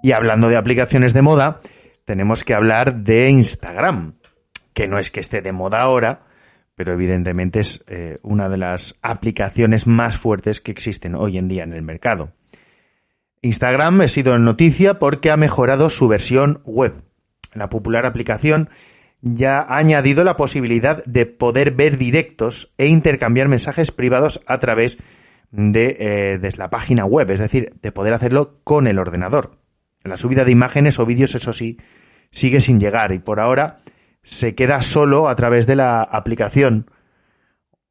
Y 0.00 0.12
hablando 0.12 0.48
de 0.48 0.56
aplicaciones 0.56 1.12
de 1.12 1.22
moda, 1.22 1.60
tenemos 2.04 2.44
que 2.44 2.54
hablar 2.54 3.02
de 3.02 3.30
Instagram, 3.30 4.14
que 4.74 4.86
no 4.86 5.00
es 5.00 5.10
que 5.10 5.18
esté 5.18 5.42
de 5.42 5.50
moda 5.50 5.80
ahora, 5.80 6.22
pero 6.76 6.92
evidentemente 6.92 7.58
es 7.58 7.82
eh, 7.88 8.18
una 8.22 8.48
de 8.48 8.58
las 8.58 8.94
aplicaciones 9.02 9.88
más 9.88 10.16
fuertes 10.16 10.60
que 10.60 10.70
existen 10.70 11.16
hoy 11.16 11.36
en 11.38 11.48
día 11.48 11.64
en 11.64 11.72
el 11.72 11.82
mercado. 11.82 12.30
Instagram 13.40 14.02
ha 14.02 14.08
sido 14.08 14.38
noticia 14.38 15.00
porque 15.00 15.32
ha 15.32 15.36
mejorado 15.36 15.90
su 15.90 16.06
versión 16.06 16.62
web. 16.64 17.02
La 17.54 17.68
popular 17.68 18.06
aplicación 18.06 18.70
ya 19.22 19.60
ha 19.60 19.78
añadido 19.78 20.24
la 20.24 20.36
posibilidad 20.36 21.02
de 21.04 21.26
poder 21.26 21.70
ver 21.70 21.96
directos 21.96 22.70
e 22.76 22.88
intercambiar 22.88 23.48
mensajes 23.48 23.90
privados 23.90 24.40
a 24.46 24.58
través 24.58 24.98
de 24.98 25.04
de, 25.52 25.96
eh, 26.00 26.50
la 26.56 26.70
página 26.70 27.04
web, 27.04 27.30
es 27.30 27.38
decir, 27.38 27.74
de 27.80 27.92
poder 27.92 28.14
hacerlo 28.14 28.58
con 28.64 28.86
el 28.86 28.98
ordenador. 28.98 29.58
La 30.02 30.16
subida 30.16 30.44
de 30.44 30.50
imágenes 30.50 30.98
o 30.98 31.06
vídeos, 31.06 31.34
eso 31.34 31.52
sí, 31.52 31.78
sigue 32.30 32.60
sin 32.60 32.80
llegar 32.80 33.12
y 33.12 33.18
por 33.18 33.38
ahora 33.38 33.76
se 34.24 34.54
queda 34.54 34.82
solo 34.82 35.28
a 35.28 35.36
través 35.36 35.66
de 35.66 35.76
la 35.76 36.02
aplicación 36.02 36.90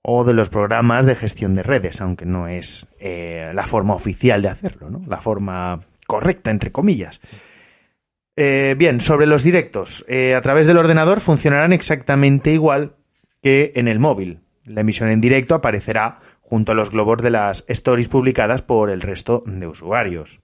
o 0.02 0.24
de 0.24 0.34
los 0.34 0.50
programas 0.50 1.06
de 1.06 1.16
gestión 1.16 1.54
de 1.54 1.64
redes, 1.64 2.02
aunque 2.02 2.26
no 2.26 2.48
es 2.48 2.88
eh, 3.00 3.52
la 3.54 3.68
forma 3.68 3.94
oficial 3.94 4.42
de 4.42 4.50
hacerlo, 4.50 4.90
¿no? 4.90 5.04
La 5.08 5.22
forma 5.22 5.82
correcta, 6.08 6.50
entre 6.50 6.72
comillas. 6.72 7.22
Eh, 8.36 8.76
bien, 8.78 9.02
sobre 9.02 9.26
los 9.26 9.44
directos. 9.44 10.06
a 10.10 10.42
través 10.42 10.66
del 10.66 10.78
ordenador 10.78 11.22
funcionarán 11.22 11.74
exactamente 11.74 12.52
igual 12.52 12.96
que 13.42 13.74
en 13.76 13.88
el 13.88 14.00
móvil. 14.00 14.42
La 14.66 14.82
emisión 14.82 15.10
en 15.10 15.22
directo 15.22 15.56
aparecerá 15.56 16.20
junto 16.40 16.74
a 16.74 16.76
los 16.76 16.92
globos 16.92 17.22
de 17.22 17.30
las 17.30 17.64
stories 17.68 18.08
publicadas 18.08 18.62
por 18.62 18.90
el 18.90 19.02
resto 19.02 19.44
de 19.46 19.68
usuarios. 19.68 20.42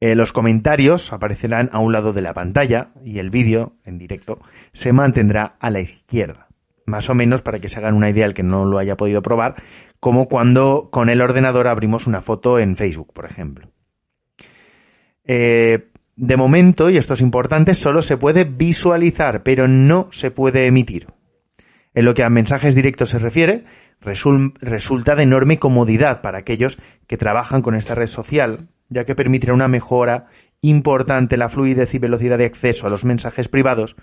Eh, 0.00 0.14
los 0.14 0.32
comentarios 0.32 1.14
aparecerán 1.14 1.70
a 1.72 1.78
un 1.78 1.92
lado 1.92 2.12
de 2.12 2.20
la 2.20 2.34
pantalla 2.34 2.90
y 3.02 3.20
el 3.20 3.30
vídeo 3.30 3.78
en 3.84 3.96
directo 3.96 4.38
se 4.74 4.92
mantendrá 4.92 5.56
a 5.60 5.70
la 5.70 5.80
izquierda. 5.80 6.48
Más 6.84 7.08
o 7.08 7.14
menos 7.14 7.40
para 7.40 7.58
que 7.58 7.70
se 7.70 7.78
hagan 7.78 7.94
una 7.94 8.10
idea 8.10 8.26
el 8.26 8.34
que 8.34 8.42
no 8.42 8.66
lo 8.66 8.76
haya 8.76 8.98
podido 8.98 9.22
probar, 9.22 9.54
como 10.00 10.28
cuando 10.28 10.90
con 10.92 11.08
el 11.08 11.22
ordenador 11.22 11.66
abrimos 11.66 12.06
una 12.06 12.20
foto 12.20 12.58
en 12.58 12.76
Facebook, 12.76 13.14
por 13.14 13.24
ejemplo. 13.24 13.70
Eh, 15.24 15.88
de 16.16 16.36
momento, 16.36 16.90
y 16.90 16.96
esto 16.96 17.14
es 17.14 17.20
importante, 17.20 17.74
solo 17.74 18.02
se 18.02 18.16
puede 18.16 18.44
visualizar, 18.44 19.42
pero 19.42 19.66
no 19.68 20.08
se 20.12 20.30
puede 20.30 20.66
emitir. 20.66 21.08
En 21.94 22.04
lo 22.04 22.14
que 22.14 22.22
a 22.22 22.30
mensajes 22.30 22.74
directos 22.74 23.10
se 23.10 23.18
refiere, 23.18 23.64
resulta 24.00 25.16
de 25.16 25.22
enorme 25.22 25.58
comodidad 25.58 26.20
para 26.20 26.38
aquellos 26.38 26.78
que 27.06 27.16
trabajan 27.16 27.62
con 27.62 27.74
esta 27.74 27.94
red 27.94 28.06
social, 28.06 28.68
ya 28.88 29.04
que 29.04 29.14
permitirá 29.14 29.54
una 29.54 29.68
mejora 29.68 30.26
importante 30.60 31.36
la 31.36 31.48
fluidez 31.48 31.94
y 31.94 31.98
velocidad 31.98 32.38
de 32.38 32.46
acceso 32.46 32.86
a 32.86 32.90
los 32.90 33.04
mensajes 33.04 33.48
privados 33.48 33.96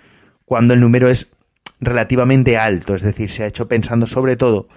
cuando 0.45 0.73
el 0.73 0.79
número 0.79 1.09
es 1.09 1.31
relativamente 1.79 2.57
alto, 2.57 2.93
es 2.93 3.01
decir, 3.01 3.29
se 3.29 3.43
ha 3.43 3.47
hecho 3.47 3.67
pensando 3.67 4.05
sobre 4.05 4.35
todo 4.35 4.67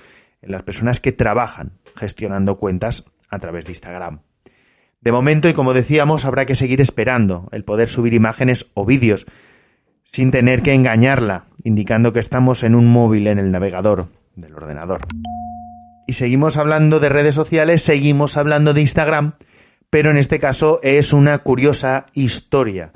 en 0.40 0.52
las 0.52 0.62
personas 0.62 1.00
que 1.00 1.12
trabajan 1.12 1.72
gestionando 1.96 2.58
cuentas 2.58 3.04
a 3.28 3.38
través 3.38 3.64
de 3.64 3.72
Instagram. 3.72 4.20
De 5.04 5.12
momento, 5.12 5.50
y 5.50 5.52
como 5.52 5.74
decíamos, 5.74 6.24
habrá 6.24 6.46
que 6.46 6.56
seguir 6.56 6.80
esperando 6.80 7.50
el 7.52 7.62
poder 7.62 7.90
subir 7.90 8.14
imágenes 8.14 8.70
o 8.72 8.86
vídeos 8.86 9.26
sin 10.02 10.30
tener 10.30 10.62
que 10.62 10.72
engañarla, 10.72 11.48
indicando 11.62 12.14
que 12.14 12.20
estamos 12.20 12.62
en 12.62 12.74
un 12.74 12.90
móvil 12.90 13.26
en 13.26 13.38
el 13.38 13.52
navegador 13.52 14.08
del 14.34 14.54
ordenador. 14.54 15.02
Y 16.06 16.14
seguimos 16.14 16.56
hablando 16.56 17.00
de 17.00 17.10
redes 17.10 17.34
sociales, 17.34 17.82
seguimos 17.82 18.38
hablando 18.38 18.72
de 18.72 18.80
Instagram, 18.80 19.34
pero 19.90 20.10
en 20.10 20.16
este 20.16 20.38
caso 20.38 20.80
es 20.82 21.12
una 21.12 21.36
curiosa 21.38 22.06
historia. 22.14 22.94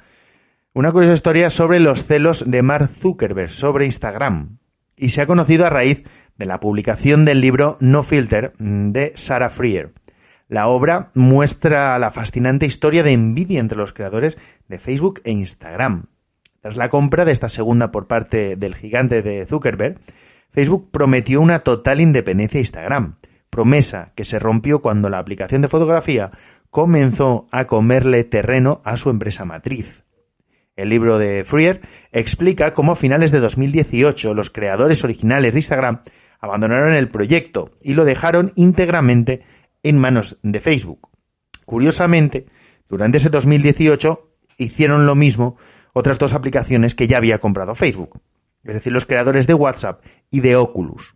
Una 0.72 0.92
curiosa 0.92 1.12
historia 1.12 1.50
sobre 1.50 1.78
los 1.78 2.04
celos 2.04 2.42
de 2.46 2.62
Mark 2.62 2.88
Zuckerberg 2.88 3.50
sobre 3.50 3.84
Instagram. 3.84 4.58
Y 4.96 5.10
se 5.10 5.20
ha 5.20 5.26
conocido 5.26 5.66
a 5.66 5.70
raíz 5.70 6.04
de 6.38 6.46
la 6.46 6.58
publicación 6.58 7.26
del 7.26 7.42
libro 7.42 7.76
No 7.80 8.02
Filter 8.02 8.54
de 8.58 9.12
Sarah 9.14 9.50
Freer. 9.50 9.92
La 10.48 10.68
obra 10.68 11.10
muestra 11.14 11.98
la 11.98 12.10
fascinante 12.10 12.64
historia 12.64 13.02
de 13.02 13.12
envidia 13.12 13.60
entre 13.60 13.76
los 13.76 13.92
creadores 13.92 14.38
de 14.66 14.78
Facebook 14.78 15.20
e 15.24 15.30
Instagram. 15.30 16.06
Tras 16.62 16.76
la 16.76 16.88
compra 16.88 17.26
de 17.26 17.32
esta 17.32 17.50
segunda 17.50 17.90
por 17.90 18.06
parte 18.06 18.56
del 18.56 18.74
gigante 18.74 19.20
de 19.20 19.44
Zuckerberg, 19.44 20.00
Facebook 20.50 20.90
prometió 20.90 21.42
una 21.42 21.58
total 21.58 22.00
independencia 22.00 22.58
a 22.58 22.62
Instagram, 22.62 23.16
promesa 23.50 24.12
que 24.14 24.24
se 24.24 24.38
rompió 24.38 24.80
cuando 24.80 25.10
la 25.10 25.18
aplicación 25.18 25.60
de 25.60 25.68
fotografía 25.68 26.30
comenzó 26.70 27.46
a 27.50 27.66
comerle 27.66 28.24
terreno 28.24 28.80
a 28.84 28.96
su 28.96 29.10
empresa 29.10 29.44
matriz. 29.44 30.04
el 30.76 30.90
libro 30.90 31.18
de 31.18 31.44
Freer, 31.44 31.80
explica 32.12 32.72
cómo 32.72 32.92
a 32.92 32.96
finales 32.96 33.32
de 33.32 33.40
2018 33.40 34.32
los 34.32 34.48
creadores 34.48 35.02
originales 35.02 35.52
de 35.52 35.58
Instagram 35.58 36.02
abandonaron 36.38 36.94
el 36.94 37.08
proyecto 37.08 37.72
y 37.82 37.94
lo 37.94 38.04
dejaron 38.04 38.52
íntegramente 38.54 39.42
en 39.82 39.98
manos 39.98 40.38
de 40.42 40.60
Facebook. 40.60 41.08
Curiosamente, 41.64 42.46
durante 42.88 43.18
ese 43.18 43.30
2018 43.30 44.30
hicieron 44.56 45.06
lo 45.06 45.14
mismo 45.14 45.56
otras 45.92 46.18
dos 46.18 46.34
aplicaciones 46.34 46.94
que 46.94 47.06
ya 47.06 47.18
había 47.18 47.38
comprado 47.38 47.74
Facebook, 47.74 48.20
es 48.64 48.74
decir, 48.74 48.92
los 48.92 49.06
creadores 49.06 49.46
de 49.46 49.54
WhatsApp 49.54 50.02
y 50.30 50.40
de 50.40 50.56
Oculus. 50.56 51.14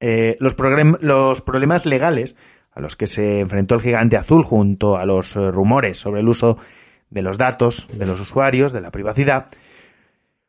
Eh, 0.00 0.36
los, 0.40 0.54
los 1.00 1.40
problemas 1.40 1.86
legales 1.86 2.36
a 2.72 2.80
los 2.80 2.96
que 2.96 3.06
se 3.06 3.40
enfrentó 3.40 3.74
el 3.74 3.80
gigante 3.80 4.16
azul 4.16 4.44
junto 4.44 4.96
a 4.96 5.06
los 5.06 5.34
eh, 5.34 5.50
rumores 5.50 5.98
sobre 5.98 6.20
el 6.20 6.28
uso 6.28 6.58
de 7.08 7.22
los 7.22 7.38
datos 7.38 7.88
de 7.92 8.04
los 8.04 8.20
usuarios, 8.20 8.72
de 8.72 8.82
la 8.82 8.90
privacidad, 8.90 9.46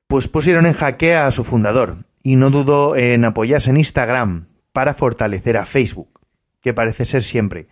pues 0.08 0.28
pusieron 0.28 0.66
en 0.66 0.74
jaque 0.74 1.16
a 1.16 1.32
su 1.32 1.44
fundador 1.44 1.98
y 2.24 2.36
no 2.36 2.50
dudó 2.50 2.96
en 2.96 3.24
apoyarse 3.24 3.70
en 3.70 3.78
Instagram 3.78 4.48
para 4.74 4.94
fortalecer 4.94 5.58
a 5.58 5.66
Facebook, 5.66 6.17
que 6.62 6.74
parece 6.74 7.06
ser 7.06 7.24
siempre 7.24 7.68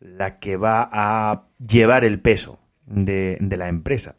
la 0.00 0.38
que 0.38 0.56
va 0.56 0.88
a 0.92 1.44
llevar 1.58 2.04
el 2.04 2.20
peso 2.20 2.60
de, 2.86 3.38
la 3.40 3.68
empresa. 3.68 4.16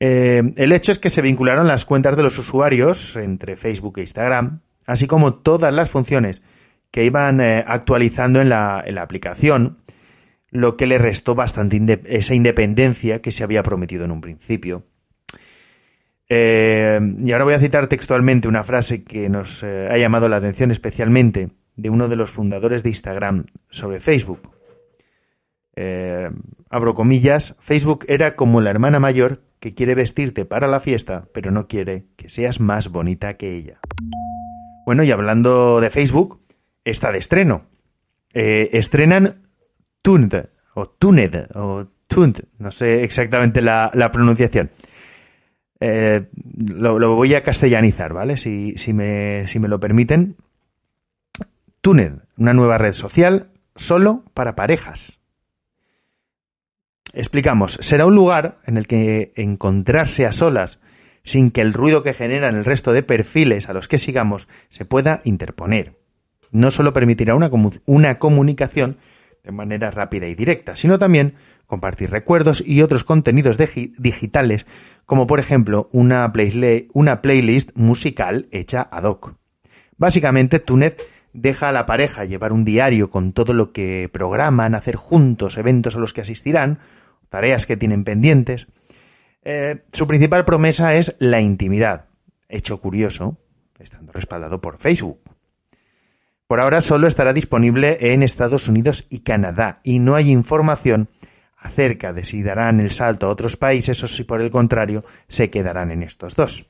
Eh, 0.00 0.42
el 0.56 0.72
hecho 0.72 0.92
es 0.92 0.98
que 0.98 1.10
se 1.10 1.22
vincularon 1.22 1.66
las 1.66 1.84
cuentas 1.84 2.16
de 2.16 2.22
los 2.22 2.38
usuarios 2.38 3.16
entre 3.16 3.56
Facebook 3.56 3.98
e 3.98 4.02
Instagram, 4.02 4.60
así 4.86 5.06
como 5.06 5.34
todas 5.34 5.74
las 5.74 5.90
funciones 5.90 6.42
que 6.90 7.04
iban 7.04 7.40
eh, 7.40 7.64
actualizando 7.66 8.40
en 8.40 8.48
la, 8.48 8.84
aplicación, 8.98 9.78
lo 10.50 10.76
que 10.76 10.86
le 10.86 10.98
restó 10.98 11.34
bastante 11.34 12.00
esa 12.06 12.34
independencia 12.34 13.20
que 13.20 13.32
se 13.32 13.44
había 13.44 13.62
prometido 13.62 14.04
en 14.04 14.12
un 14.12 14.20
principio. 14.20 14.86
Eh, 16.30 17.00
y 17.18 17.32
ahora 17.32 17.44
voy 17.44 17.54
a 17.54 17.58
citar 17.58 17.86
textualmente 17.86 18.48
una 18.48 18.62
frase 18.62 19.02
que 19.02 19.30
nos 19.30 19.62
ha 19.64 19.96
llamado 19.96 20.28
la 20.28 20.36
atención 20.36 20.70
especialmente 20.70 21.50
de 21.78 21.90
uno 21.90 22.08
de 22.08 22.16
los 22.16 22.30
fundadores 22.30 22.82
de 22.82 22.90
Instagram 22.90 23.46
sobre 23.70 24.00
Facebook. 24.00 24.50
Eh, 25.76 26.28
abro 26.68 26.94
comillas, 26.94 27.54
Facebook 27.60 28.04
era 28.08 28.34
como 28.34 28.60
la 28.60 28.70
hermana 28.70 28.98
mayor 28.98 29.42
que 29.60 29.74
quiere 29.74 29.94
vestirte 29.94 30.44
para 30.44 30.66
la 30.66 30.80
fiesta, 30.80 31.28
pero 31.32 31.52
no 31.52 31.68
quiere 31.68 32.06
que 32.16 32.28
seas 32.28 32.58
más 32.58 32.88
bonita 32.88 33.36
que 33.36 33.54
ella. 33.54 33.78
Bueno, 34.86 35.04
y 35.04 35.12
hablando 35.12 35.80
de 35.80 35.90
Facebook, 35.90 36.40
está 36.84 37.12
de 37.12 37.18
estreno. 37.18 37.66
Eh, 38.34 38.70
estrenan 38.72 39.42
Tuned, 40.02 40.46
o 40.74 40.88
Tuned, 40.88 41.46
o 41.54 41.86
Tuned, 42.08 42.40
no 42.58 42.72
sé 42.72 43.04
exactamente 43.04 43.62
la, 43.62 44.10
pronunciación. 44.12 44.70
Eh, 45.78 46.26
lo, 46.74 47.14
voy 47.14 47.34
a 47.34 47.44
castellanizar, 47.44 48.12
¿vale? 48.14 48.36
Si, 48.36 48.74
si, 48.76 48.92
me, 48.92 49.46
si 49.46 49.60
me 49.60 49.68
lo 49.68 49.78
permiten. 49.78 50.36
Tuned, 51.88 52.18
una 52.36 52.52
nueva 52.52 52.76
red 52.76 52.92
social 52.92 53.48
solo 53.74 54.22
para 54.34 54.54
parejas. 54.54 55.14
Explicamos, 57.14 57.78
será 57.80 58.04
un 58.04 58.14
lugar 58.14 58.58
en 58.66 58.76
el 58.76 58.86
que 58.86 59.32
encontrarse 59.36 60.26
a 60.26 60.32
solas 60.32 60.80
sin 61.22 61.50
que 61.50 61.62
el 61.62 61.72
ruido 61.72 62.02
que 62.02 62.12
generan 62.12 62.56
el 62.56 62.66
resto 62.66 62.92
de 62.92 63.02
perfiles 63.02 63.70
a 63.70 63.72
los 63.72 63.88
que 63.88 63.96
sigamos 63.96 64.48
se 64.68 64.84
pueda 64.84 65.22
interponer. 65.24 65.96
No 66.50 66.70
solo 66.70 66.92
permitirá 66.92 67.34
una, 67.34 67.50
una 67.86 68.18
comunicación 68.18 68.98
de 69.42 69.52
manera 69.52 69.90
rápida 69.90 70.26
y 70.26 70.34
directa, 70.34 70.76
sino 70.76 70.98
también 70.98 71.36
compartir 71.66 72.10
recuerdos 72.10 72.62
y 72.66 72.82
otros 72.82 73.02
contenidos 73.02 73.56
digitales, 73.56 74.66
como 75.06 75.26
por 75.26 75.40
ejemplo 75.40 75.88
una, 75.94 76.30
playlist 76.32 77.70
musical 77.76 78.46
hecha 78.50 78.82
ad 78.82 79.04
hoc. 79.04 79.36
Básicamente, 79.96 80.60
Tunet 80.60 81.00
deja 81.40 81.68
a 81.68 81.72
la 81.72 81.86
pareja 81.86 82.24
llevar 82.24 82.52
un 82.52 82.64
diario 82.64 83.10
con 83.10 83.32
todo 83.32 83.54
lo 83.54 83.72
que 83.72 84.08
programan, 84.12 84.74
hacer 84.74 84.96
juntos 84.96 85.58
eventos 85.58 85.96
a 85.96 85.98
los 85.98 86.12
que 86.12 86.22
asistirán, 86.22 86.80
tareas 87.28 87.66
que 87.66 87.76
tienen 87.76 88.04
pendientes. 88.04 88.66
Eh, 89.42 89.84
su 89.92 90.06
principal 90.06 90.44
promesa 90.44 90.94
es 90.94 91.14
la 91.18 91.40
intimidad, 91.40 92.06
hecho 92.48 92.80
curioso, 92.80 93.38
estando 93.78 94.12
respaldado 94.12 94.60
por 94.60 94.78
Facebook. 94.78 95.20
Por 96.46 96.60
ahora 96.60 96.80
solo 96.80 97.06
estará 97.06 97.32
disponible 97.32 97.98
en 98.00 98.22
Estados 98.22 98.68
Unidos 98.68 99.06
y 99.10 99.20
Canadá 99.20 99.80
y 99.84 99.98
no 99.98 100.14
hay 100.14 100.30
información 100.30 101.08
acerca 101.58 102.12
de 102.12 102.24
si 102.24 102.42
darán 102.42 102.80
el 102.80 102.90
salto 102.90 103.26
a 103.26 103.30
otros 103.30 103.56
países 103.56 104.02
o 104.02 104.08
si 104.08 104.24
por 104.24 104.40
el 104.40 104.50
contrario 104.50 105.04
se 105.28 105.50
quedarán 105.50 105.90
en 105.90 106.02
estos 106.02 106.34
dos. 106.36 106.66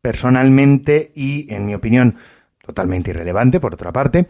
Personalmente 0.00 1.12
y 1.14 1.52
en 1.54 1.66
mi 1.66 1.74
opinión 1.74 2.16
totalmente 2.62 3.10
irrelevante 3.10 3.60
por 3.60 3.74
otra 3.74 3.92
parte, 3.92 4.26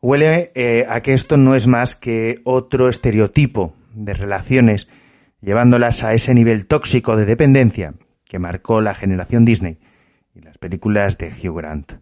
huele 0.00 0.50
eh, 0.54 0.84
a 0.88 1.00
que 1.00 1.14
esto 1.14 1.36
no 1.36 1.54
es 1.54 1.66
más 1.66 1.96
que 1.96 2.40
otro 2.44 2.88
estereotipo 2.88 3.74
de 3.94 4.14
relaciones 4.14 4.88
llevándolas 5.40 6.02
a 6.02 6.14
ese 6.14 6.34
nivel 6.34 6.66
tóxico 6.66 7.16
de 7.16 7.24
dependencia 7.24 7.94
que 8.24 8.38
marcó 8.38 8.80
la 8.80 8.94
generación 8.94 9.44
Disney 9.44 9.78
y 10.34 10.40
las 10.40 10.58
películas 10.58 11.18
de 11.18 11.28
Hugh 11.28 11.56
Grant. 11.56 11.92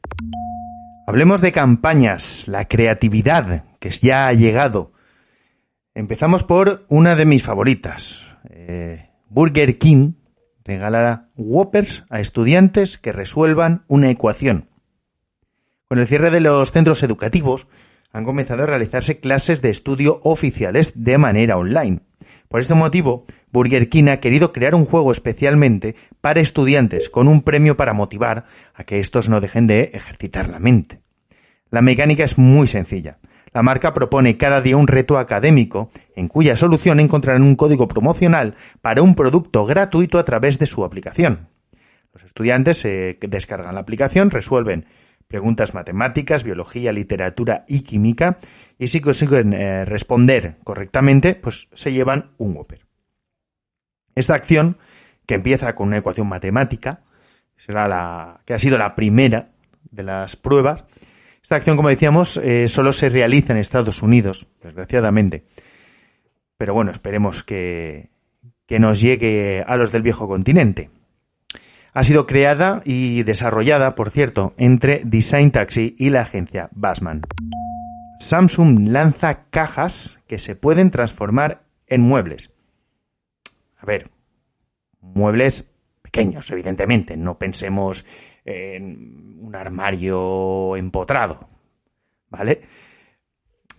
Hablemos 1.07 1.41
de 1.43 1.53
campañas, 1.53 2.49
la 2.49 2.67
creatividad 2.67 3.67
que 3.79 3.91
ya 3.91 4.27
ha 4.27 4.33
llegado. 4.33 4.93
Empezamos 5.95 6.43
por 6.43 6.87
una 6.89 7.15
de 7.15 7.27
mis 7.27 7.43
favoritas. 7.43 8.35
Eh, 8.49 9.11
Burger 9.29 9.79
King 9.79 10.15
regalará 10.65 11.29
Whoppers 11.37 12.05
a 12.09 12.21
estudiantes 12.21 12.97
que 12.97 13.13
resuelvan 13.13 13.85
una 13.87 14.11
ecuación. 14.11 14.71
Con 15.95 16.01
el 16.01 16.09
cierre 16.09 16.33
de 16.33 16.41
los 16.41 16.73
centros 16.73 17.05
educativos, 17.05 17.69
han 18.13 18.25
comenzado 18.25 18.65
a 18.65 18.67
realizarse 18.67 19.21
clases 19.21 19.63
de 19.63 19.71
estudio 19.71 20.19
oficiales 20.25 20.93
de 20.97 21.19
manera 21.19 21.57
online. 21.57 22.01
Por 22.49 22.59
este 22.59 22.75
motivo, 22.75 23.27
Burger 23.53 23.89
King 23.89 24.09
ha 24.09 24.19
querido 24.19 24.53
crear 24.53 24.75
un 24.75 24.87
juego 24.87 25.13
especialmente 25.13 25.95
para 26.21 26.41
estudiantes 26.41 27.09
con 27.09 27.29
un 27.29 27.43
premio 27.43 27.77
para 27.77 27.93
motivar 27.93 28.45
a 28.75 28.83
que 28.83 28.99
estos 28.99 29.29
no 29.29 29.41
dejen 29.41 29.69
de 29.69 29.93
ejercitar 29.95 30.49
la 30.49 30.59
mente. 30.59 30.99
La 31.71 31.81
mecánica 31.81 32.25
es 32.25 32.39
muy 32.39 32.67
sencilla. 32.67 33.19
La 33.53 33.63
marca 33.63 33.95
propone 33.95 34.37
cada 34.37 34.61
día 34.61 34.77
un 34.77 34.89
reto 34.89 35.17
académico 35.17 35.93
en 36.17 36.27
cuya 36.27 36.57
solución 36.57 36.99
encontrarán 36.99 37.45
un 37.45 37.55
código 37.55 37.87
promocional 37.87 38.57
para 38.83 39.01
un 39.01 39.15
producto 39.15 39.65
gratuito 39.65 40.19
a 40.19 40.25
través 40.25 40.59
de 40.59 40.67
su 40.67 40.85
aplicación. 40.85 41.51
Los 42.13 42.25
estudiantes 42.25 42.85
descargan 43.21 43.77
la 43.77 43.83
aplicación, 43.83 44.33
resuelven 44.33 44.87
preguntas 45.35 45.75
matemáticas, 45.75 46.45
biología, 46.45 46.93
literatura 46.93 47.65
y 47.67 47.81
química, 47.81 48.39
y 48.79 48.87
si 48.87 49.01
consiguen 49.01 49.53
eh, 49.53 49.85
responder 49.85 50.59
correctamente, 50.63 51.35
pues 51.35 51.67
se 51.75 51.93
llevan 51.93 52.31
un 52.39 52.55
Whopper. 52.57 52.87
Esta 54.15 54.35
acción, 54.35 54.79
que 55.27 55.35
empieza 55.35 55.75
con 55.75 55.89
una 55.89 55.99
ecuación 55.99 56.29
matemática, 56.29 57.03
será 57.57 57.89
la, 57.89 58.43
que 58.45 58.55
ha 58.55 58.61
sido 58.61 58.79
la 58.79 58.95
primera 58.95 59.49
de 59.91 60.05
las 60.05 60.37
pruebas, 60.37 60.85
esta 61.43 61.57
acción, 61.57 61.77
como 61.77 61.89
decíamos, 61.89 62.37
eh, 62.37 62.69
solo 62.69 62.93
se 62.93 63.09
realiza 63.09 63.55
en 63.55 63.59
Estados 63.59 64.03
Unidos, 64.03 64.47
desgraciadamente. 64.63 65.47
Pero 66.57 66.75
bueno, 66.75 66.93
esperemos 66.93 67.43
que, 67.43 68.11
que 68.67 68.79
nos 68.79 69.01
llegue 69.01 69.65
a 69.67 69.77
los 69.77 69.91
del 69.91 70.03
viejo 70.03 70.29
continente. 70.29 70.91
Ha 71.95 72.03
sido 72.03 72.27
creada 72.27 72.83
y 72.85 73.23
desarrollada, 73.23 73.95
por 73.95 74.11
cierto, 74.11 74.53
entre 74.57 75.03
Design 75.05 75.53
Taxi 75.53 75.95
y 75.97 76.11
la 76.11 76.23
agencia 76.23 76.69
Bassman. 76.73 77.23
Samsung 78.19 78.89
lanza 78.89 79.45
cajas 79.51 80.19
que 80.27 80.41
se 80.41 80.57
pueden 80.57 80.91
transformar 80.91 81.63
en 81.87 82.01
muebles. 82.01 82.53
A 83.79 83.87
ver, 83.87 84.11
muebles 85.01 85.71
pequeños, 86.03 86.51
evidentemente. 86.51 87.17
No 87.17 87.39
pensemos 87.39 88.05
en 88.45 89.39
un 89.41 89.55
armario 89.55 90.75
empotrado. 90.75 91.49
¿Vale? 92.29 92.63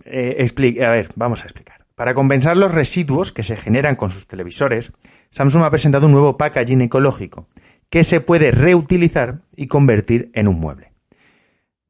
Eh, 0.05 0.47
a 0.85 0.89
ver, 0.89 1.11
vamos 1.15 1.41
a 1.41 1.45
explicar. 1.45 1.85
Para 1.95 2.13
compensar 2.13 2.55
los 2.55 2.71
residuos 2.71 3.33
que 3.33 3.43
se 3.43 3.57
generan 3.57 3.97
con 3.97 4.11
sus 4.11 4.25
televisores, 4.25 4.93
Samsung 5.31 5.63
ha 5.63 5.69
presentado 5.69 6.05
un 6.05 6.13
nuevo 6.13 6.37
packaging 6.37 6.81
ecológico 6.81 7.49
que 7.89 8.03
se 8.03 8.21
puede 8.21 8.51
reutilizar 8.51 9.41
y 9.55 9.67
convertir 9.67 10.31
en 10.33 10.47
un 10.47 10.59
mueble. 10.59 10.91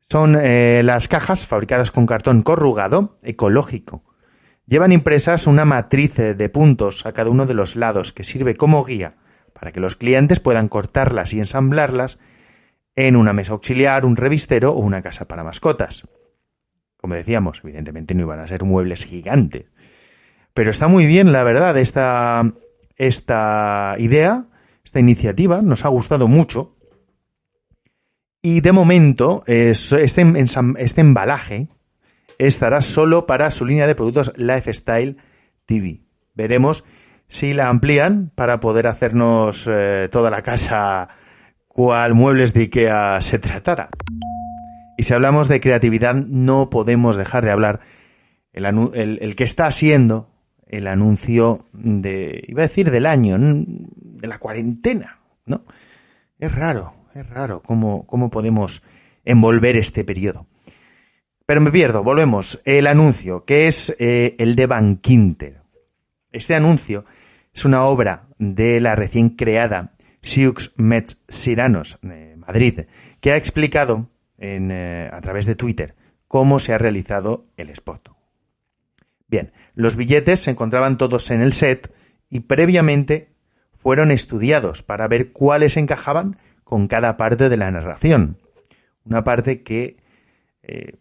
Son 0.10 0.38
eh, 0.40 0.82
las 0.84 1.08
cajas 1.08 1.48
fabricadas 1.48 1.92
con 1.92 2.06
cartón 2.06 2.44
corrugado 2.44 3.18
ecológico. 3.24 4.04
Llevan 4.68 4.92
impresas 4.92 5.48
una 5.48 5.66
matriz 5.66 6.16
de 6.16 6.50
puntos 6.50 7.06
a 7.06 7.14
cada 7.14 7.30
uno 7.30 7.46
de 7.46 7.54
los 7.54 7.76
lados 7.76 8.14
que 8.14 8.24
sirve 8.24 8.56
como 8.56 8.84
guía 8.84 9.16
para 9.54 9.72
que 9.72 9.80
los 9.80 9.96
clientes 9.96 10.40
puedan 10.40 10.68
cortarlas 10.68 11.34
y 11.34 11.40
ensamblarlas 11.40 12.20
en 12.96 13.16
una 13.16 13.34
mesa 13.34 13.54
auxiliar, 13.54 14.06
un 14.06 14.16
revistero 14.16 14.72
o 14.72 14.80
una 14.80 15.02
casa 15.02 15.28
para 15.28 15.44
mascotas. 15.44 16.04
Como 16.98 17.16
decíamos, 17.16 17.62
evidentemente 17.64 18.16
no 18.16 18.24
iban 18.24 18.40
a 18.40 18.48
ser 18.48 18.64
muebles 18.64 19.06
gigantes. 19.06 19.66
Pero 20.54 20.72
está 20.72 20.88
muy 20.88 21.06
bien, 21.06 21.32
la 21.32 21.44
verdad, 21.44 21.78
esta, 21.78 22.44
esta 22.96 23.96
idea 23.98 24.46
esta 24.86 25.00
iniciativa, 25.00 25.62
nos 25.62 25.84
ha 25.84 25.90
gustado 25.90 26.28
mucho. 26.28 26.76
Y 28.42 28.62
de 28.62 28.72
momento, 28.72 29.44
este, 29.48 30.24
este 30.78 31.02
embalaje 31.02 31.68
estará 32.38 32.82
solo 32.82 33.26
para 33.26 33.50
su 33.50 33.66
línea 33.66 33.88
de 33.88 33.96
productos 33.96 34.32
Lifestyle 34.38 35.18
TV. 35.66 36.02
Veremos 36.36 36.84
si 37.28 37.54
la 37.54 37.70
amplían 37.70 38.32
para 38.36 38.60
poder 38.60 38.86
hacernos 38.88 39.68
eh, 39.72 40.10
toda 40.12 40.30
la 40.30 40.44
casa 40.44 41.10
cual 41.68 42.14
muebles 42.14 42.54
de 42.54 42.62
Ikea 42.62 43.20
se 43.22 43.40
tratara. 43.40 43.90
Y 44.98 45.04
si 45.04 45.14
hablamos 45.14 45.48
de 45.48 45.60
creatividad, 45.60 46.14
no 46.14 46.70
podemos 46.70 47.18
dejar 47.18 47.44
de 47.44 47.52
hablar 47.52 47.80
el, 48.54 49.18
el, 49.20 49.36
que 49.36 49.44
está 49.44 49.70
siendo 49.72 50.30
el 50.68 50.88
anuncio 50.88 51.66
de, 51.74 52.44
iba 52.48 52.62
a 52.62 52.68
decir 52.68 52.92
del 52.92 53.06
año, 53.06 53.38
la 54.28 54.40
cuarentena, 54.40 55.20
¿no? 55.46 55.64
Es 56.40 56.54
raro, 56.54 56.94
es 57.14 57.28
raro 57.30 57.62
cómo, 57.62 58.06
cómo 58.06 58.30
podemos 58.30 58.82
envolver 59.24 59.78
este 59.78 60.04
periodo. 60.04 60.48
Pero 61.46 61.62
me 61.62 61.72
pierdo, 61.72 62.04
volvemos. 62.04 62.60
El 62.66 62.88
anuncio, 62.88 63.46
que 63.46 63.68
es 63.68 63.96
eh, 64.00 64.36
el 64.40 64.56
de 64.56 64.66
Bankinter. 64.66 65.62
Este 66.32 66.56
anuncio 66.56 67.06
es 67.54 67.66
una 67.66 67.86
obra 67.86 68.28
de 68.40 68.80
la 68.80 68.96
recién 68.96 69.30
creada 69.30 69.94
Siux 70.22 70.74
Metz 70.76 71.18
Siranos 71.28 72.00
de 72.02 72.36
Madrid, 72.36 72.82
que 73.22 73.32
ha 73.32 73.38
explicado 73.38 74.10
eh, 74.40 75.10
a 75.12 75.22
través 75.22 75.46
de 75.46 75.56
Twitter 75.56 75.96
cómo 76.28 76.60
se 76.60 76.74
ha 76.74 76.78
realizado 76.78 77.46
el 77.58 77.70
spot. 77.70 78.10
Bien, 79.28 79.54
los 79.74 79.96
billetes 79.96 80.42
se 80.42 80.52
encontraban 80.52 80.98
todos 80.98 81.32
en 81.32 81.42
el 81.42 81.54
set 81.54 81.94
y 82.30 82.42
previamente 82.42 83.35
fueron 83.86 84.10
estudiados 84.10 84.82
para 84.82 85.08
ver 85.08 85.32
cuáles 85.32 85.78
encajaban 85.78 86.38
con 86.64 86.88
cada 86.88 87.18
parte 87.18 87.50
de 87.50 87.58
la 87.58 87.70
narración. 87.70 88.40
Una 89.04 89.24
parte 89.24 89.62
que, 89.62 89.98
eh, 90.64 90.94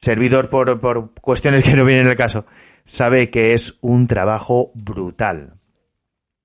servidor 0.00 0.50
por, 0.50 0.80
por 0.80 1.14
cuestiones 1.20 1.62
que 1.62 1.76
no 1.76 1.84
vienen 1.84 2.08
el 2.08 2.16
caso, 2.16 2.46
sabe 2.84 3.30
que 3.30 3.52
es 3.52 3.78
un 3.80 4.08
trabajo 4.08 4.72
brutal. 4.74 5.54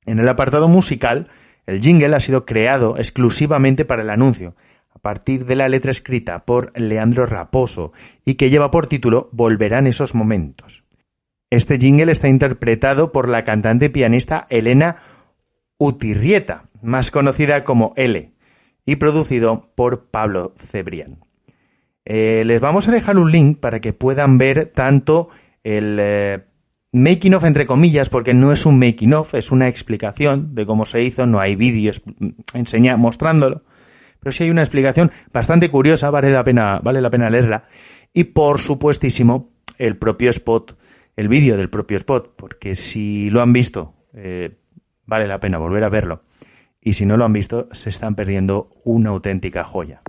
En 0.05 0.19
el 0.19 0.29
apartado 0.29 0.67
musical, 0.67 1.29
el 1.65 1.81
jingle 1.81 2.15
ha 2.15 2.19
sido 2.19 2.45
creado 2.45 2.99
exclusivamente 2.99 3.85
para 3.85 4.03
el 4.03 4.11
anuncio, 4.11 4.55
a 4.93 4.99
partir 4.99 5.47
de 5.47 5.55
la 5.55 5.67
letra 5.67 5.89
escrita 5.89 6.45
por 6.45 6.79
Leandro 6.79 7.25
Raposo 7.25 7.91
y 8.23 8.35
que 8.35 8.51
lleva 8.51 8.69
por 8.69 8.85
título 8.85 9.29
Volverán 9.31 9.87
esos 9.87 10.13
momentos. 10.13 10.83
Este 11.49 11.79
jingle 11.79 12.11
está 12.11 12.29
interpretado 12.29 13.11
por 13.11 13.29
la 13.29 13.43
cantante 13.43 13.85
y 13.85 13.89
pianista 13.89 14.45
Elena 14.49 14.97
Utirrieta, 15.77 16.69
más 16.81 17.11
conocida 17.11 17.63
como 17.63 17.93
L, 17.95 18.31
y 18.85 18.95
producido 18.97 19.71
por 19.75 20.07
Pablo 20.07 20.53
Cebrián. 20.57 21.19
Eh, 22.05 22.43
les 22.45 22.59
vamos 22.59 22.87
a 22.87 22.91
dejar 22.91 23.17
un 23.17 23.31
link 23.31 23.59
para 23.59 23.79
que 23.79 23.93
puedan 23.93 24.37
ver 24.37 24.71
tanto 24.75 25.29
el 25.63 25.97
eh, 25.99 26.43
making 26.91 27.33
of 27.33 27.45
entre 27.45 27.65
comillas, 27.65 28.09
porque 28.09 28.33
no 28.33 28.51
es 28.51 28.65
un 28.65 28.77
making 28.77 29.13
of, 29.13 29.33
es 29.33 29.51
una 29.51 29.67
explicación 29.67 30.53
de 30.53 30.65
cómo 30.65 30.85
se 30.85 31.03
hizo, 31.03 31.25
no 31.25 31.39
hay 31.39 31.55
vídeos 31.55 32.01
enseña, 32.53 32.97
mostrándolo, 32.97 33.63
pero 34.19 34.31
sí 34.31 34.43
hay 34.43 34.49
una 34.49 34.61
explicación 34.61 35.11
bastante 35.31 35.69
curiosa, 35.69 36.09
vale 36.09 36.29
la 36.29 36.43
pena, 36.43 36.79
vale 36.83 37.01
la 37.01 37.09
pena 37.09 37.29
leerla, 37.29 37.65
y 38.13 38.25
por 38.25 38.59
supuestísimo 38.59 39.51
el 39.77 39.97
propio 39.97 40.29
spot, 40.29 40.77
el 41.15 41.27
vídeo 41.29 41.57
del 41.57 41.69
propio 41.69 41.97
spot, 41.97 42.35
porque 42.35 42.75
si 42.75 43.29
lo 43.29 43.41
han 43.41 43.53
visto, 43.53 43.95
eh, 44.13 44.57
vale 45.05 45.27
la 45.27 45.39
pena 45.39 45.57
volver 45.57 45.83
a 45.83 45.89
verlo, 45.89 46.23
y 46.81 46.93
si 46.93 47.05
no 47.05 47.17
lo 47.17 47.25
han 47.25 47.33
visto, 47.33 47.69
se 47.71 47.89
están 47.89 48.15
perdiendo 48.15 48.69
una 48.83 49.11
auténtica 49.11 49.63
joya. 49.63 50.01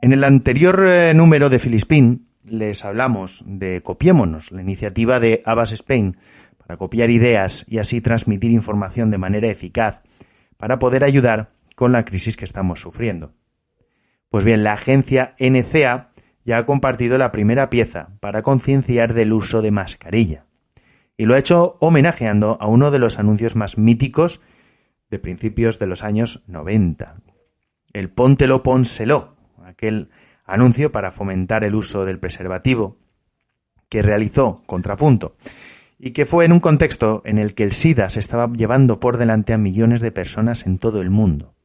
En 0.00 0.12
el 0.12 0.24
anterior 0.24 0.84
eh, 0.86 1.12
número 1.14 1.50
de 1.50 1.58
Filispín 1.58 2.28
les 2.44 2.84
hablamos 2.84 3.42
de 3.46 3.82
Copiémonos, 3.82 4.52
la 4.52 4.62
iniciativa 4.62 5.20
de 5.20 5.42
Abbas 5.44 5.72
Spain 5.72 6.16
para 6.56 6.76
copiar 6.76 7.10
ideas 7.10 7.64
y 7.68 7.78
así 7.78 8.00
transmitir 8.00 8.50
información 8.50 9.10
de 9.10 9.18
manera 9.18 9.48
eficaz 9.48 10.00
para 10.56 10.78
poder 10.78 11.04
ayudar 11.04 11.50
con 11.74 11.92
la 11.92 12.04
crisis 12.04 12.36
que 12.36 12.44
estamos 12.44 12.80
sufriendo. 12.80 13.32
Pues 14.30 14.44
bien, 14.44 14.64
la 14.64 14.74
agencia 14.74 15.34
NCA 15.38 16.10
ya 16.44 16.58
ha 16.58 16.66
compartido 16.66 17.18
la 17.18 17.32
primera 17.32 17.70
pieza 17.70 18.10
para 18.20 18.42
concienciar 18.42 19.14
del 19.14 19.32
uso 19.32 19.62
de 19.62 19.70
mascarilla. 19.70 20.44
Y 21.18 21.26
lo 21.26 21.34
ha 21.34 21.38
hecho 21.38 21.76
homenajeando 21.80 22.56
a 22.60 22.68
uno 22.68 22.92
de 22.92 23.00
los 23.00 23.18
anuncios 23.18 23.56
más 23.56 23.76
míticos 23.76 24.40
de 25.10 25.18
principios 25.18 25.80
de 25.80 25.88
los 25.88 26.04
años 26.04 26.44
90. 26.46 27.16
El 27.92 28.08
Póntelo 28.08 28.62
Pónselo, 28.62 29.36
aquel 29.64 30.10
anuncio 30.44 30.92
para 30.92 31.10
fomentar 31.10 31.64
el 31.64 31.74
uso 31.74 32.04
del 32.04 32.20
preservativo 32.20 32.98
que 33.88 34.00
realizó 34.00 34.62
Contrapunto 34.66 35.36
y 35.98 36.12
que 36.12 36.24
fue 36.24 36.44
en 36.44 36.52
un 36.52 36.60
contexto 36.60 37.22
en 37.24 37.38
el 37.38 37.54
que 37.54 37.64
el 37.64 37.72
SIDA 37.72 38.08
se 38.10 38.20
estaba 38.20 38.48
llevando 38.52 39.00
por 39.00 39.16
delante 39.16 39.52
a 39.52 39.58
millones 39.58 40.00
de 40.00 40.12
personas 40.12 40.66
en 40.66 40.78
todo 40.78 41.00
el 41.00 41.10
mundo. 41.10 41.56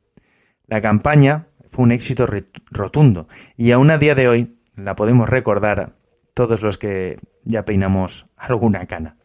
La 0.65 0.81
campaña 0.81 1.45
fue 1.69 1.83
un 1.83 1.91
éxito 1.91 2.27
rotundo 2.71 3.27
y 3.55 3.69
aún 3.69 3.91
a 3.91 3.99
día 3.99 4.15
de 4.15 4.27
hoy 4.27 4.57
la 4.75 4.95
podemos 4.95 5.29
recordar 5.29 5.93
todos 6.33 6.63
los 6.63 6.79
que 6.79 7.19
ya 7.43 7.65
peinamos 7.65 8.25
alguna 8.35 8.87
cana. 8.87 9.17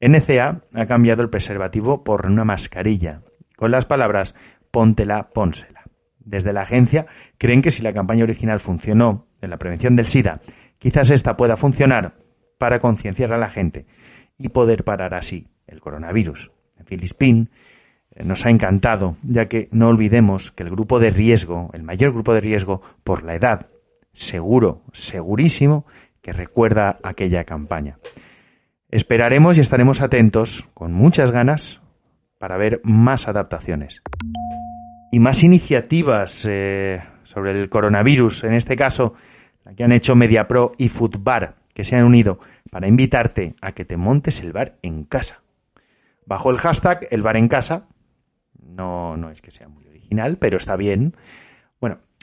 NCA 0.00 0.62
ha 0.74 0.86
cambiado 0.86 1.22
el 1.22 1.30
preservativo 1.30 2.04
por 2.04 2.26
una 2.26 2.44
mascarilla, 2.44 3.22
con 3.56 3.70
las 3.70 3.86
palabras 3.86 4.34
póntela, 4.70 5.30
pónsela. 5.30 5.84
Desde 6.20 6.52
la 6.52 6.62
agencia 6.62 7.06
creen 7.38 7.62
que 7.62 7.70
si 7.70 7.82
la 7.82 7.92
campaña 7.92 8.24
original 8.24 8.60
funcionó 8.60 9.26
en 9.40 9.50
la 9.50 9.58
prevención 9.58 9.96
del 9.96 10.06
SIDA, 10.06 10.40
quizás 10.78 11.10
esta 11.10 11.36
pueda 11.36 11.56
funcionar 11.56 12.16
para 12.58 12.80
concienciar 12.80 13.32
a 13.32 13.38
la 13.38 13.50
gente 13.50 13.86
y 14.36 14.50
poder 14.50 14.84
parar 14.84 15.14
así 15.14 15.48
el 15.66 15.80
coronavirus. 15.80 16.50
En 16.78 17.48
eh, 18.14 18.24
nos 18.24 18.46
ha 18.46 18.50
encantado, 18.50 19.16
ya 19.22 19.48
que 19.48 19.68
no 19.72 19.88
olvidemos 19.88 20.52
que 20.52 20.62
el 20.62 20.70
grupo 20.70 20.98
de 21.00 21.10
riesgo, 21.10 21.70
el 21.72 21.82
mayor 21.82 22.12
grupo 22.12 22.34
de 22.34 22.40
riesgo 22.40 22.82
por 23.04 23.24
la 23.24 23.34
edad, 23.34 23.66
seguro, 24.12 24.82
segurísimo, 24.92 25.86
que 26.22 26.32
recuerda 26.32 26.98
aquella 27.02 27.44
campaña. 27.44 27.98
Esperaremos 28.90 29.58
y 29.58 29.60
estaremos 29.60 30.00
atentos, 30.00 30.66
con 30.72 30.94
muchas 30.94 31.30
ganas, 31.30 31.82
para 32.38 32.56
ver 32.56 32.80
más 32.84 33.28
adaptaciones 33.28 34.02
y 35.12 35.20
más 35.20 35.42
iniciativas 35.42 36.46
eh, 36.48 37.02
sobre 37.22 37.52
el 37.52 37.68
coronavirus, 37.68 38.44
en 38.44 38.54
este 38.54 38.76
caso 38.76 39.12
la 39.66 39.74
que 39.74 39.84
han 39.84 39.92
hecho 39.92 40.16
MediaPro 40.16 40.72
y 40.78 40.88
Foodbar, 40.88 41.56
que 41.74 41.84
se 41.84 41.96
han 41.96 42.04
unido 42.04 42.40
para 42.70 42.88
invitarte 42.88 43.54
a 43.60 43.72
que 43.72 43.84
te 43.84 43.98
montes 43.98 44.40
el 44.40 44.54
bar 44.54 44.78
en 44.80 45.04
casa. 45.04 45.42
Bajo 46.24 46.50
el 46.50 46.56
hashtag 46.56 47.08
el 47.10 47.20
bar 47.20 47.36
en 47.36 47.48
casa, 47.48 47.88
no, 48.58 49.18
no 49.18 49.30
es 49.30 49.42
que 49.42 49.50
sea 49.50 49.68
muy 49.68 49.86
original, 49.86 50.38
pero 50.38 50.56
está 50.56 50.76
bien. 50.76 51.14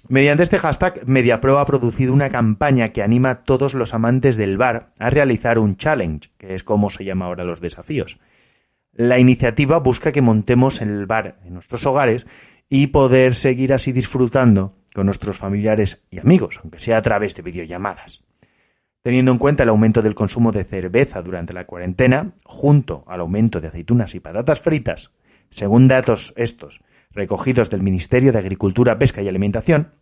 Mediante 0.08 0.44
este 0.44 0.60
hashtag, 0.60 1.08
MediaPro 1.08 1.58
ha 1.58 1.65
producido 1.65 2.13
una 2.13 2.30
campaña 2.30 2.89
que 2.89 3.02
anima 3.02 3.32
a 3.32 3.44
todos 3.44 3.74
los 3.74 3.96
amantes 3.96 4.38
del 4.38 4.56
bar 4.56 4.94
a 5.00 5.10
realizar 5.10 5.58
un 5.58 5.78
challenge, 5.78 6.30
que 6.38 6.54
es 6.54 6.63
como 6.63 6.91
se 6.91 7.06
llama 7.06 7.26
ahora 7.26 7.44
los 7.44 7.60
desafíos. 7.60 8.20
La 8.94 9.18
iniciativa 9.18 9.80
busca 9.80 10.12
que 10.12 10.22
montemos 10.22 10.82
el 10.82 11.08
bar 11.08 11.39
en 11.44 11.56
nuestros 11.56 11.88
hogares 11.88 12.28
y 12.70 12.88
poder 12.88 13.34
seguir 13.34 13.74
así 13.74 13.94
disfrutando 13.94 14.76
con 14.94 15.08
nuestros 15.08 15.38
familiares 15.38 16.04
y 16.12 16.20
amigos, 16.20 16.60
aunque 16.62 16.80
sea 16.80 16.98
a 16.98 17.02
través 17.02 17.34
de 17.34 17.41
videollamadas. 17.41 18.24
Teniendo 19.02 19.32
en 19.32 19.39
cuenta 19.39 19.63
el 19.63 19.70
aumento 19.70 20.04
del 20.04 20.13
consumo 20.13 20.52
de 20.52 20.65
cerveza 20.65 21.24
durante 21.24 21.54
la 21.54 21.65
cuarentena, 21.65 22.34
junto 22.44 23.04
al 23.08 23.22
aumento 23.22 23.60
de 23.60 23.70
aceitunas 23.70 24.13
y 24.13 24.20
patatas 24.20 24.60
fritas, 24.60 25.12
según 25.50 25.88
datos 25.88 26.32
estos 26.38 26.82
recogidos 27.15 27.69
del 27.69 27.82
Ministerio 27.82 28.32
de 28.32 28.39
Agricultura, 28.39 28.99
Pesca 28.99 29.21
y 29.21 29.28
Alimentación, 29.28 29.93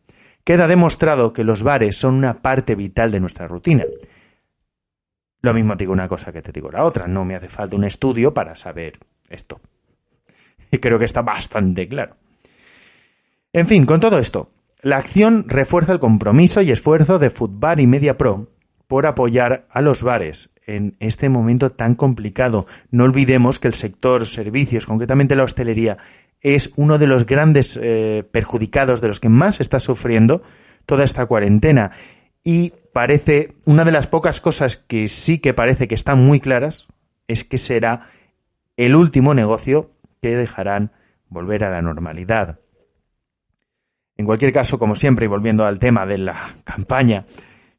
queda 0.43 0.67
demostrado 0.67 1.31
que 1.31 1.43
los 1.43 1.63
bares 1.63 1.95
son 1.95 2.15
una 2.15 2.41
parte 2.41 2.75
vital 2.75 3.11
de 3.11 3.19
nuestra 3.19 3.47
rutina. 3.47 3.85
Lo 5.41 5.53
mismo 5.53 5.77
te 5.77 5.83
digo 5.83 5.93
una 5.93 6.07
cosa 6.07 6.33
que 6.33 6.41
te 6.41 6.51
digo 6.51 6.71
la 6.71 6.83
otra, 6.83 7.07
no 7.07 7.23
me 7.23 7.35
hace 7.35 7.49
falta 7.49 7.75
un 7.75 7.83
estudio 7.83 8.33
para 8.33 8.55
saber 8.55 8.99
esto. 9.29 9.61
Y 10.71 10.79
creo 10.79 10.97
que 10.97 11.05
está 11.05 11.21
bastante 11.21 11.87
claro. 11.87 12.15
En 13.53 13.67
fin, 13.67 13.85
con 13.85 13.99
todo 13.99 14.17
esto, 14.17 14.51
la 14.81 14.97
acción 14.97 15.45
refuerza 15.47 15.93
el 15.93 15.99
compromiso 15.99 16.61
y 16.61 16.71
esfuerzo 16.71 17.19
de 17.19 17.29
Footbar 17.29 17.79
y 17.79 17.87
Media 17.87 18.17
Pro 18.17 18.49
por 18.87 19.05
apoyar 19.05 19.67
a 19.69 19.81
los 19.81 20.01
bares 20.01 20.49
en 20.65 20.95
este 20.99 21.29
momento 21.29 21.71
tan 21.71 21.95
complicado. 21.95 22.65
No 22.89 23.03
olvidemos 23.03 23.59
que 23.59 23.67
el 23.67 23.73
sector 23.73 24.25
servicios, 24.25 24.85
concretamente 24.85 25.35
la 25.35 25.43
hostelería, 25.43 25.97
es 26.43 26.71
uno 26.75 26.97
de 26.97 27.07
los 27.07 27.25
grandes 27.25 27.79
eh, 27.81 28.27
perjudicados, 28.29 29.01
de 29.01 29.07
los 29.07 29.21
que 29.21 29.29
más 29.29 29.61
está 29.61 29.79
sufriendo 29.79 30.43
toda 30.85 31.05
esta 31.05 31.25
cuarentena. 31.25 31.91
Y 32.43 32.73
parece, 32.91 33.55
una 33.65 33.85
de 33.85 33.93
las 33.93 34.07
pocas 34.07 34.41
cosas 34.41 34.75
que 34.75 35.07
sí 35.07 35.39
que 35.39 35.53
parece 35.53 35.87
que 35.87 35.95
están 35.95 36.23
muy 36.23 36.41
claras, 36.41 36.87
es 37.29 37.45
que 37.45 37.57
será 37.57 38.09
el 38.75 38.95
último 38.95 39.33
negocio 39.33 39.91
que 40.21 40.35
dejarán 40.35 40.91
volver 41.29 41.63
a 41.63 41.71
la 41.71 41.81
normalidad. 41.81 42.59
En 44.17 44.25
cualquier 44.25 44.51
caso, 44.51 44.77
como 44.77 44.97
siempre, 44.97 45.25
y 45.25 45.29
volviendo 45.29 45.65
al 45.65 45.79
tema 45.79 46.05
de 46.05 46.17
la 46.17 46.55
campaña, 46.65 47.25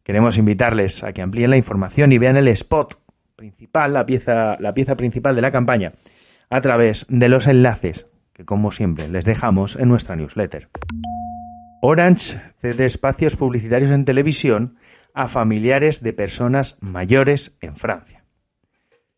queremos 0.02 0.38
invitarles 0.38 1.04
a 1.04 1.12
que 1.12 1.22
amplíen 1.22 1.50
la 1.50 1.58
información 1.58 2.12
y 2.12 2.18
vean 2.18 2.38
el 2.38 2.48
spot 2.48 2.98
principal, 3.36 3.92
la 3.92 4.06
pieza, 4.06 4.56
la 4.58 4.72
pieza 4.72 4.96
principal 4.96 5.36
de 5.36 5.42
la 5.42 5.52
campaña, 5.52 5.92
a 6.48 6.60
través 6.62 7.04
de 7.08 7.28
los 7.28 7.46
enlaces 7.46 8.06
que, 8.34 8.44
como 8.44 8.72
siempre, 8.72 9.08
les 9.08 9.24
dejamos 9.24 9.76
en 9.76 9.88
nuestra 9.88 10.16
newsletter. 10.16 10.68
Orange 11.80 12.40
cede 12.60 12.84
espacios 12.84 13.36
publicitarios 13.36 13.92
en 13.92 14.04
televisión 14.04 14.76
a 15.14 15.28
familiares 15.28 16.02
de 16.02 16.12
personas 16.12 16.76
mayores 16.80 17.56
en 17.60 17.76
Francia. 17.76 18.24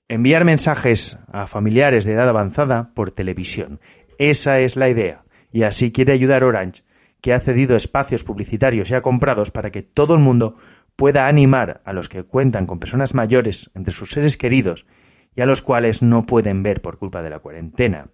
Enviar 0.09 0.44
mensajes 0.44 1.18
a 1.33 1.46
familiares 1.46 2.05
de 2.05 2.12
edad 2.12 2.29
avanzada 2.29 2.92
por 2.94 3.11
televisión. 3.11 3.81
Esa 4.18 4.61
es 4.61 4.76
la 4.76 4.88
idea. 4.88 5.24
Y 5.50 5.62
así 5.62 5.90
quiere 5.90 6.12
ayudar 6.12 6.44
Orange, 6.44 6.85
que 7.20 7.33
ha 7.33 7.40
cedido 7.40 7.76
espacios 7.76 8.22
publicitarios 8.22 8.88
ya 8.88 9.00
comprados 9.00 9.50
para 9.50 9.70
que 9.70 9.83
todo 9.83 10.14
el 10.14 10.20
mundo 10.20 10.57
pueda 10.96 11.26
animar 11.26 11.83
a 11.85 11.92
los 11.92 12.09
que 12.09 12.24
cuentan 12.24 12.66
con 12.66 12.79
personas 12.79 13.14
mayores 13.14 13.70
entre 13.74 13.92
sus 13.92 14.11
seres 14.11 14.37
queridos 14.37 14.87
y 15.35 15.40
a 15.40 15.46
los 15.46 15.62
cuales 15.62 16.02
no 16.02 16.24
pueden 16.24 16.62
ver 16.62 16.83
por 16.83 16.98
culpa 16.98 17.22
de 17.22 17.31
la 17.31 17.38
cuarentena. 17.38 18.09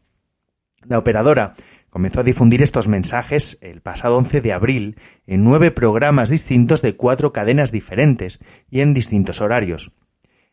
La 0.88 0.98
operadora 0.98 1.54
comenzó 1.90 2.20
a 2.20 2.24
difundir 2.24 2.62
estos 2.62 2.88
mensajes 2.88 3.58
el 3.60 3.80
pasado 3.82 4.16
11 4.16 4.40
de 4.40 4.52
abril 4.52 4.96
en 5.26 5.44
nueve 5.44 5.70
programas 5.70 6.30
distintos 6.30 6.82
de 6.82 6.96
cuatro 6.96 7.32
cadenas 7.32 7.70
diferentes 7.70 8.40
y 8.70 8.80
en 8.80 8.94
distintos 8.94 9.40
horarios. 9.40 9.92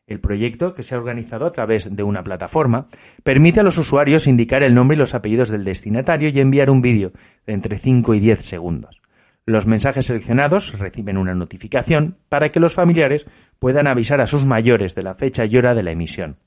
El 0.05 0.19
proyecto, 0.19 0.73
que 0.73 0.81
se 0.81 0.95
ha 0.95 0.97
organizado 0.97 1.45
a 1.45 1.51
través 1.51 1.95
de 1.95 2.03
una 2.03 2.23
plataforma, 2.23 2.87
permite 3.23 3.59
a 3.59 3.63
los 3.63 3.77
usuarios 3.77 4.25
indicar 4.25 4.63
el 4.63 4.73
nombre 4.73 4.95
y 4.95 4.97
los 4.97 5.13
apellidos 5.13 5.49
del 5.49 5.63
destinatario 5.63 6.29
y 6.29 6.39
enviar 6.39 6.71
un 6.71 6.81
vídeo 6.81 7.13
de 7.45 7.53
entre 7.53 7.77
5 7.77 8.15
y 8.15 8.19
10 8.19 8.43
segundos. 8.43 9.01
Los 9.45 9.65
mensajes 9.65 10.07
seleccionados 10.07 10.77
reciben 10.77 11.17
una 11.17 11.35
notificación 11.35 12.17
para 12.27 12.51
que 12.51 12.59
los 12.59 12.73
familiares 12.73 13.27
puedan 13.59 13.87
avisar 13.87 14.19
a 14.19 14.27
sus 14.27 14.45
mayores 14.45 14.95
de 14.95 15.03
la 15.03 15.15
fecha 15.15 15.45
y 15.45 15.55
hora 15.57 15.75
de 15.75 15.83
la 15.83 15.91
emisión. 15.91 16.37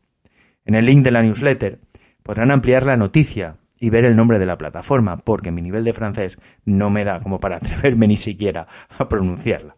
En 0.65 0.75
el 0.75 0.87
link 0.87 1.05
de 1.05 1.13
la 1.13 1.23
newsletter 1.23 1.81
podrán 2.23 2.51
ampliar 2.51 2.85
la 2.85 2.97
noticia 2.97 3.59
y 3.83 3.91
ver 3.91 4.05
el 4.05 4.15
nombre 4.15 4.39
de 4.39 4.47
la 4.47 4.57
plataforma, 4.57 5.17
porque 5.17 5.51
mi 5.51 5.61
nivel 5.61 5.83
de 5.83 5.93
francés 5.93 6.39
no 6.65 6.89
me 6.89 7.03
da 7.03 7.21
como 7.21 7.41
para 7.41 7.57
atreverme 7.63 8.07
ni 8.07 8.17
siquiera 8.17 8.69
a 8.97 9.09
pronunciarla. 9.09 9.75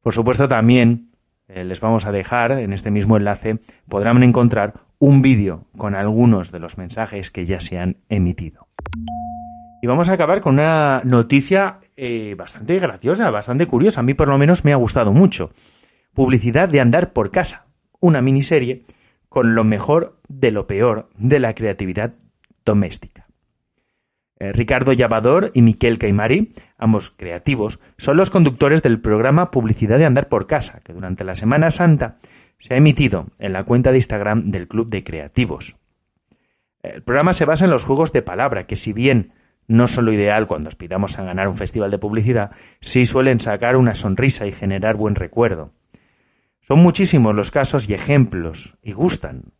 Por 0.00 0.14
supuesto, 0.14 0.46
también 0.46 1.10
eh, 1.48 1.64
les 1.64 1.80
vamos 1.80 2.06
a 2.06 2.12
dejar 2.12 2.52
en 2.52 2.72
este 2.72 2.92
mismo 2.92 3.16
enlace, 3.16 3.58
podrán 3.88 4.22
encontrar 4.22 4.74
un 5.00 5.22
vídeo 5.22 5.66
con 5.76 5.96
algunos 5.96 6.52
de 6.52 6.60
los 6.60 6.78
mensajes 6.78 7.32
que 7.32 7.46
ya 7.46 7.60
se 7.60 7.80
han 7.80 7.96
emitido. 8.08 8.68
Y 9.82 9.88
vamos 9.88 10.08
a 10.08 10.12
acabar 10.12 10.40
con 10.40 10.54
una 10.54 11.02
noticia 11.04 11.80
eh, 11.96 12.36
bastante 12.38 12.78
graciosa, 12.78 13.28
bastante 13.30 13.66
curiosa. 13.66 14.00
A 14.00 14.04
mí 14.04 14.14
por 14.14 14.28
lo 14.28 14.38
menos 14.38 14.64
me 14.64 14.72
ha 14.72 14.76
gustado 14.76 15.12
mucho. 15.12 15.50
Publicidad 16.14 16.68
de 16.68 16.80
Andar 16.80 17.12
por 17.12 17.32
Casa, 17.32 17.66
una 17.98 18.22
miniserie 18.22 18.84
con 19.28 19.56
lo 19.56 19.64
mejor 19.64 20.20
de 20.28 20.52
lo 20.52 20.68
peor 20.68 21.08
de 21.16 21.40
la 21.40 21.54
creatividad 21.54 22.14
doméstica. 22.70 23.26
Eh, 24.38 24.52
Ricardo 24.52 24.92
Llavador 24.92 25.50
y 25.52 25.62
Miquel 25.62 25.98
Caimari, 25.98 26.54
ambos 26.78 27.10
creativos, 27.10 27.80
son 27.98 28.16
los 28.16 28.30
conductores 28.30 28.82
del 28.82 29.00
programa 29.00 29.50
Publicidad 29.50 29.98
de 29.98 30.06
Andar 30.06 30.28
por 30.28 30.46
Casa, 30.46 30.80
que 30.84 30.92
durante 30.92 31.24
la 31.24 31.34
Semana 31.34 31.70
Santa 31.70 32.18
se 32.58 32.74
ha 32.74 32.76
emitido 32.76 33.26
en 33.38 33.52
la 33.52 33.64
cuenta 33.64 33.90
de 33.90 33.98
Instagram 33.98 34.50
del 34.50 34.68
Club 34.68 34.88
de 34.88 35.02
Creativos. 35.02 35.76
El 36.82 37.02
programa 37.02 37.34
se 37.34 37.44
basa 37.44 37.64
en 37.64 37.70
los 37.70 37.84
juegos 37.84 38.12
de 38.12 38.22
palabra, 38.22 38.66
que 38.66 38.76
si 38.76 38.92
bien 38.92 39.32
no 39.66 39.88
son 39.88 40.06
lo 40.06 40.12
ideal 40.12 40.46
cuando 40.46 40.68
aspiramos 40.68 41.18
a 41.18 41.24
ganar 41.24 41.48
un 41.48 41.56
festival 41.56 41.90
de 41.90 41.98
publicidad, 41.98 42.52
sí 42.80 43.06
suelen 43.06 43.40
sacar 43.40 43.76
una 43.76 43.94
sonrisa 43.94 44.46
y 44.46 44.52
generar 44.52 44.96
buen 44.96 45.16
recuerdo. 45.16 45.72
Son 46.62 46.78
muchísimos 46.78 47.34
los 47.34 47.50
casos 47.50 47.88
y 47.88 47.94
ejemplos, 47.94 48.76
y 48.82 48.92
gustan. 48.92 49.52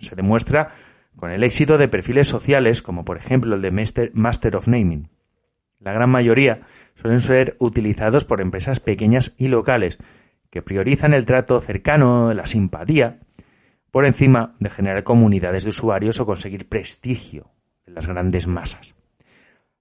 Se 0.00 0.14
demuestra 0.14 0.70
con 1.18 1.30
el 1.32 1.42
éxito 1.42 1.76
de 1.76 1.88
perfiles 1.88 2.28
sociales 2.28 2.80
como 2.80 3.04
por 3.04 3.18
ejemplo 3.18 3.56
el 3.56 3.62
de 3.62 4.10
Master 4.14 4.56
of 4.56 4.68
Naming. 4.68 5.10
La 5.80 5.92
gran 5.92 6.10
mayoría 6.10 6.62
suelen 6.94 7.20
ser 7.20 7.56
utilizados 7.58 8.24
por 8.24 8.40
empresas 8.40 8.80
pequeñas 8.80 9.34
y 9.36 9.48
locales 9.48 9.98
que 10.50 10.62
priorizan 10.62 11.12
el 11.12 11.26
trato 11.26 11.60
cercano, 11.60 12.32
la 12.32 12.46
simpatía, 12.46 13.18
por 13.90 14.06
encima 14.06 14.56
de 14.60 14.70
generar 14.70 15.04
comunidades 15.04 15.64
de 15.64 15.70
usuarios 15.70 16.20
o 16.20 16.26
conseguir 16.26 16.68
prestigio 16.68 17.50
en 17.86 17.94
las 17.94 18.06
grandes 18.06 18.46
masas. 18.46 18.94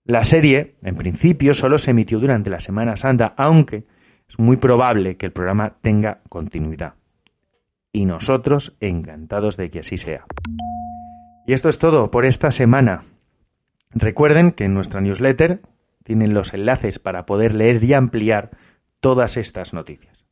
La 0.06 0.24
serie, 0.24 0.76
en 0.84 0.96
principio, 0.96 1.54
solo 1.54 1.78
se 1.78 1.92
emitió 1.92 2.20
durante 2.20 2.50
la 2.50 2.60
Semana 2.60 2.96
Santa, 2.96 3.34
aunque 3.38 3.86
es 4.28 4.40
muy 4.40 4.58
probable 4.58 5.18
que 5.18 5.26
el 5.26 5.34
programa 5.34 5.78
tenga 5.82 6.22
continuidad. 6.30 6.96
Y 7.92 8.06
nosotros 8.06 8.76
encantados 8.80 9.58
de 9.58 9.70
que 9.70 9.80
así 9.80 9.98
sea. 9.98 10.26
Y 11.48 11.54
esto 11.54 11.70
es 11.70 11.80
todo 11.80 12.12
por 12.12 12.26
esta 12.26 12.52
semana. 12.52 13.06
Recuerden 13.92 14.52
que 14.52 14.66
en 14.66 14.74
nuestra 14.74 15.00
newsletter 15.00 15.62
tienen 16.04 16.34
los 16.34 16.54
enlaces 16.54 17.00
para 17.00 17.26
poder 17.26 17.56
leer 17.56 17.82
y 17.86 17.94
ampliar 17.94 18.52
todas 19.00 19.38
estas 19.38 19.74
noticias. 19.74 20.26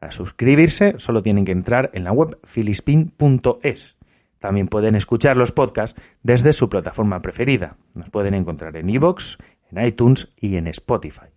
Para 0.00 0.10
suscribirse 0.10 0.94
solo 0.98 1.22
tienen 1.22 1.44
que 1.44 1.52
entrar 1.52 1.90
en 1.92 2.04
la 2.04 2.12
web 2.12 2.38
filispin.es. 2.44 3.96
También 4.38 4.68
pueden 4.68 4.94
escuchar 4.94 5.36
los 5.36 5.52
podcasts 5.52 6.00
desde 6.22 6.54
su 6.54 6.70
plataforma 6.70 7.20
preferida. 7.20 7.76
Nos 7.92 8.08
pueden 8.08 8.32
encontrar 8.32 8.74
en 8.78 8.88
iVoox, 8.88 9.36
en 9.70 9.86
iTunes 9.86 10.28
y 10.34 10.56
en 10.56 10.66
Spotify. 10.68 11.28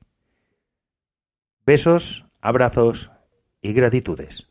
Besos, 1.66 2.26
abrazos 2.40 3.12
y 3.62 3.74
gratitudes. 3.74 4.48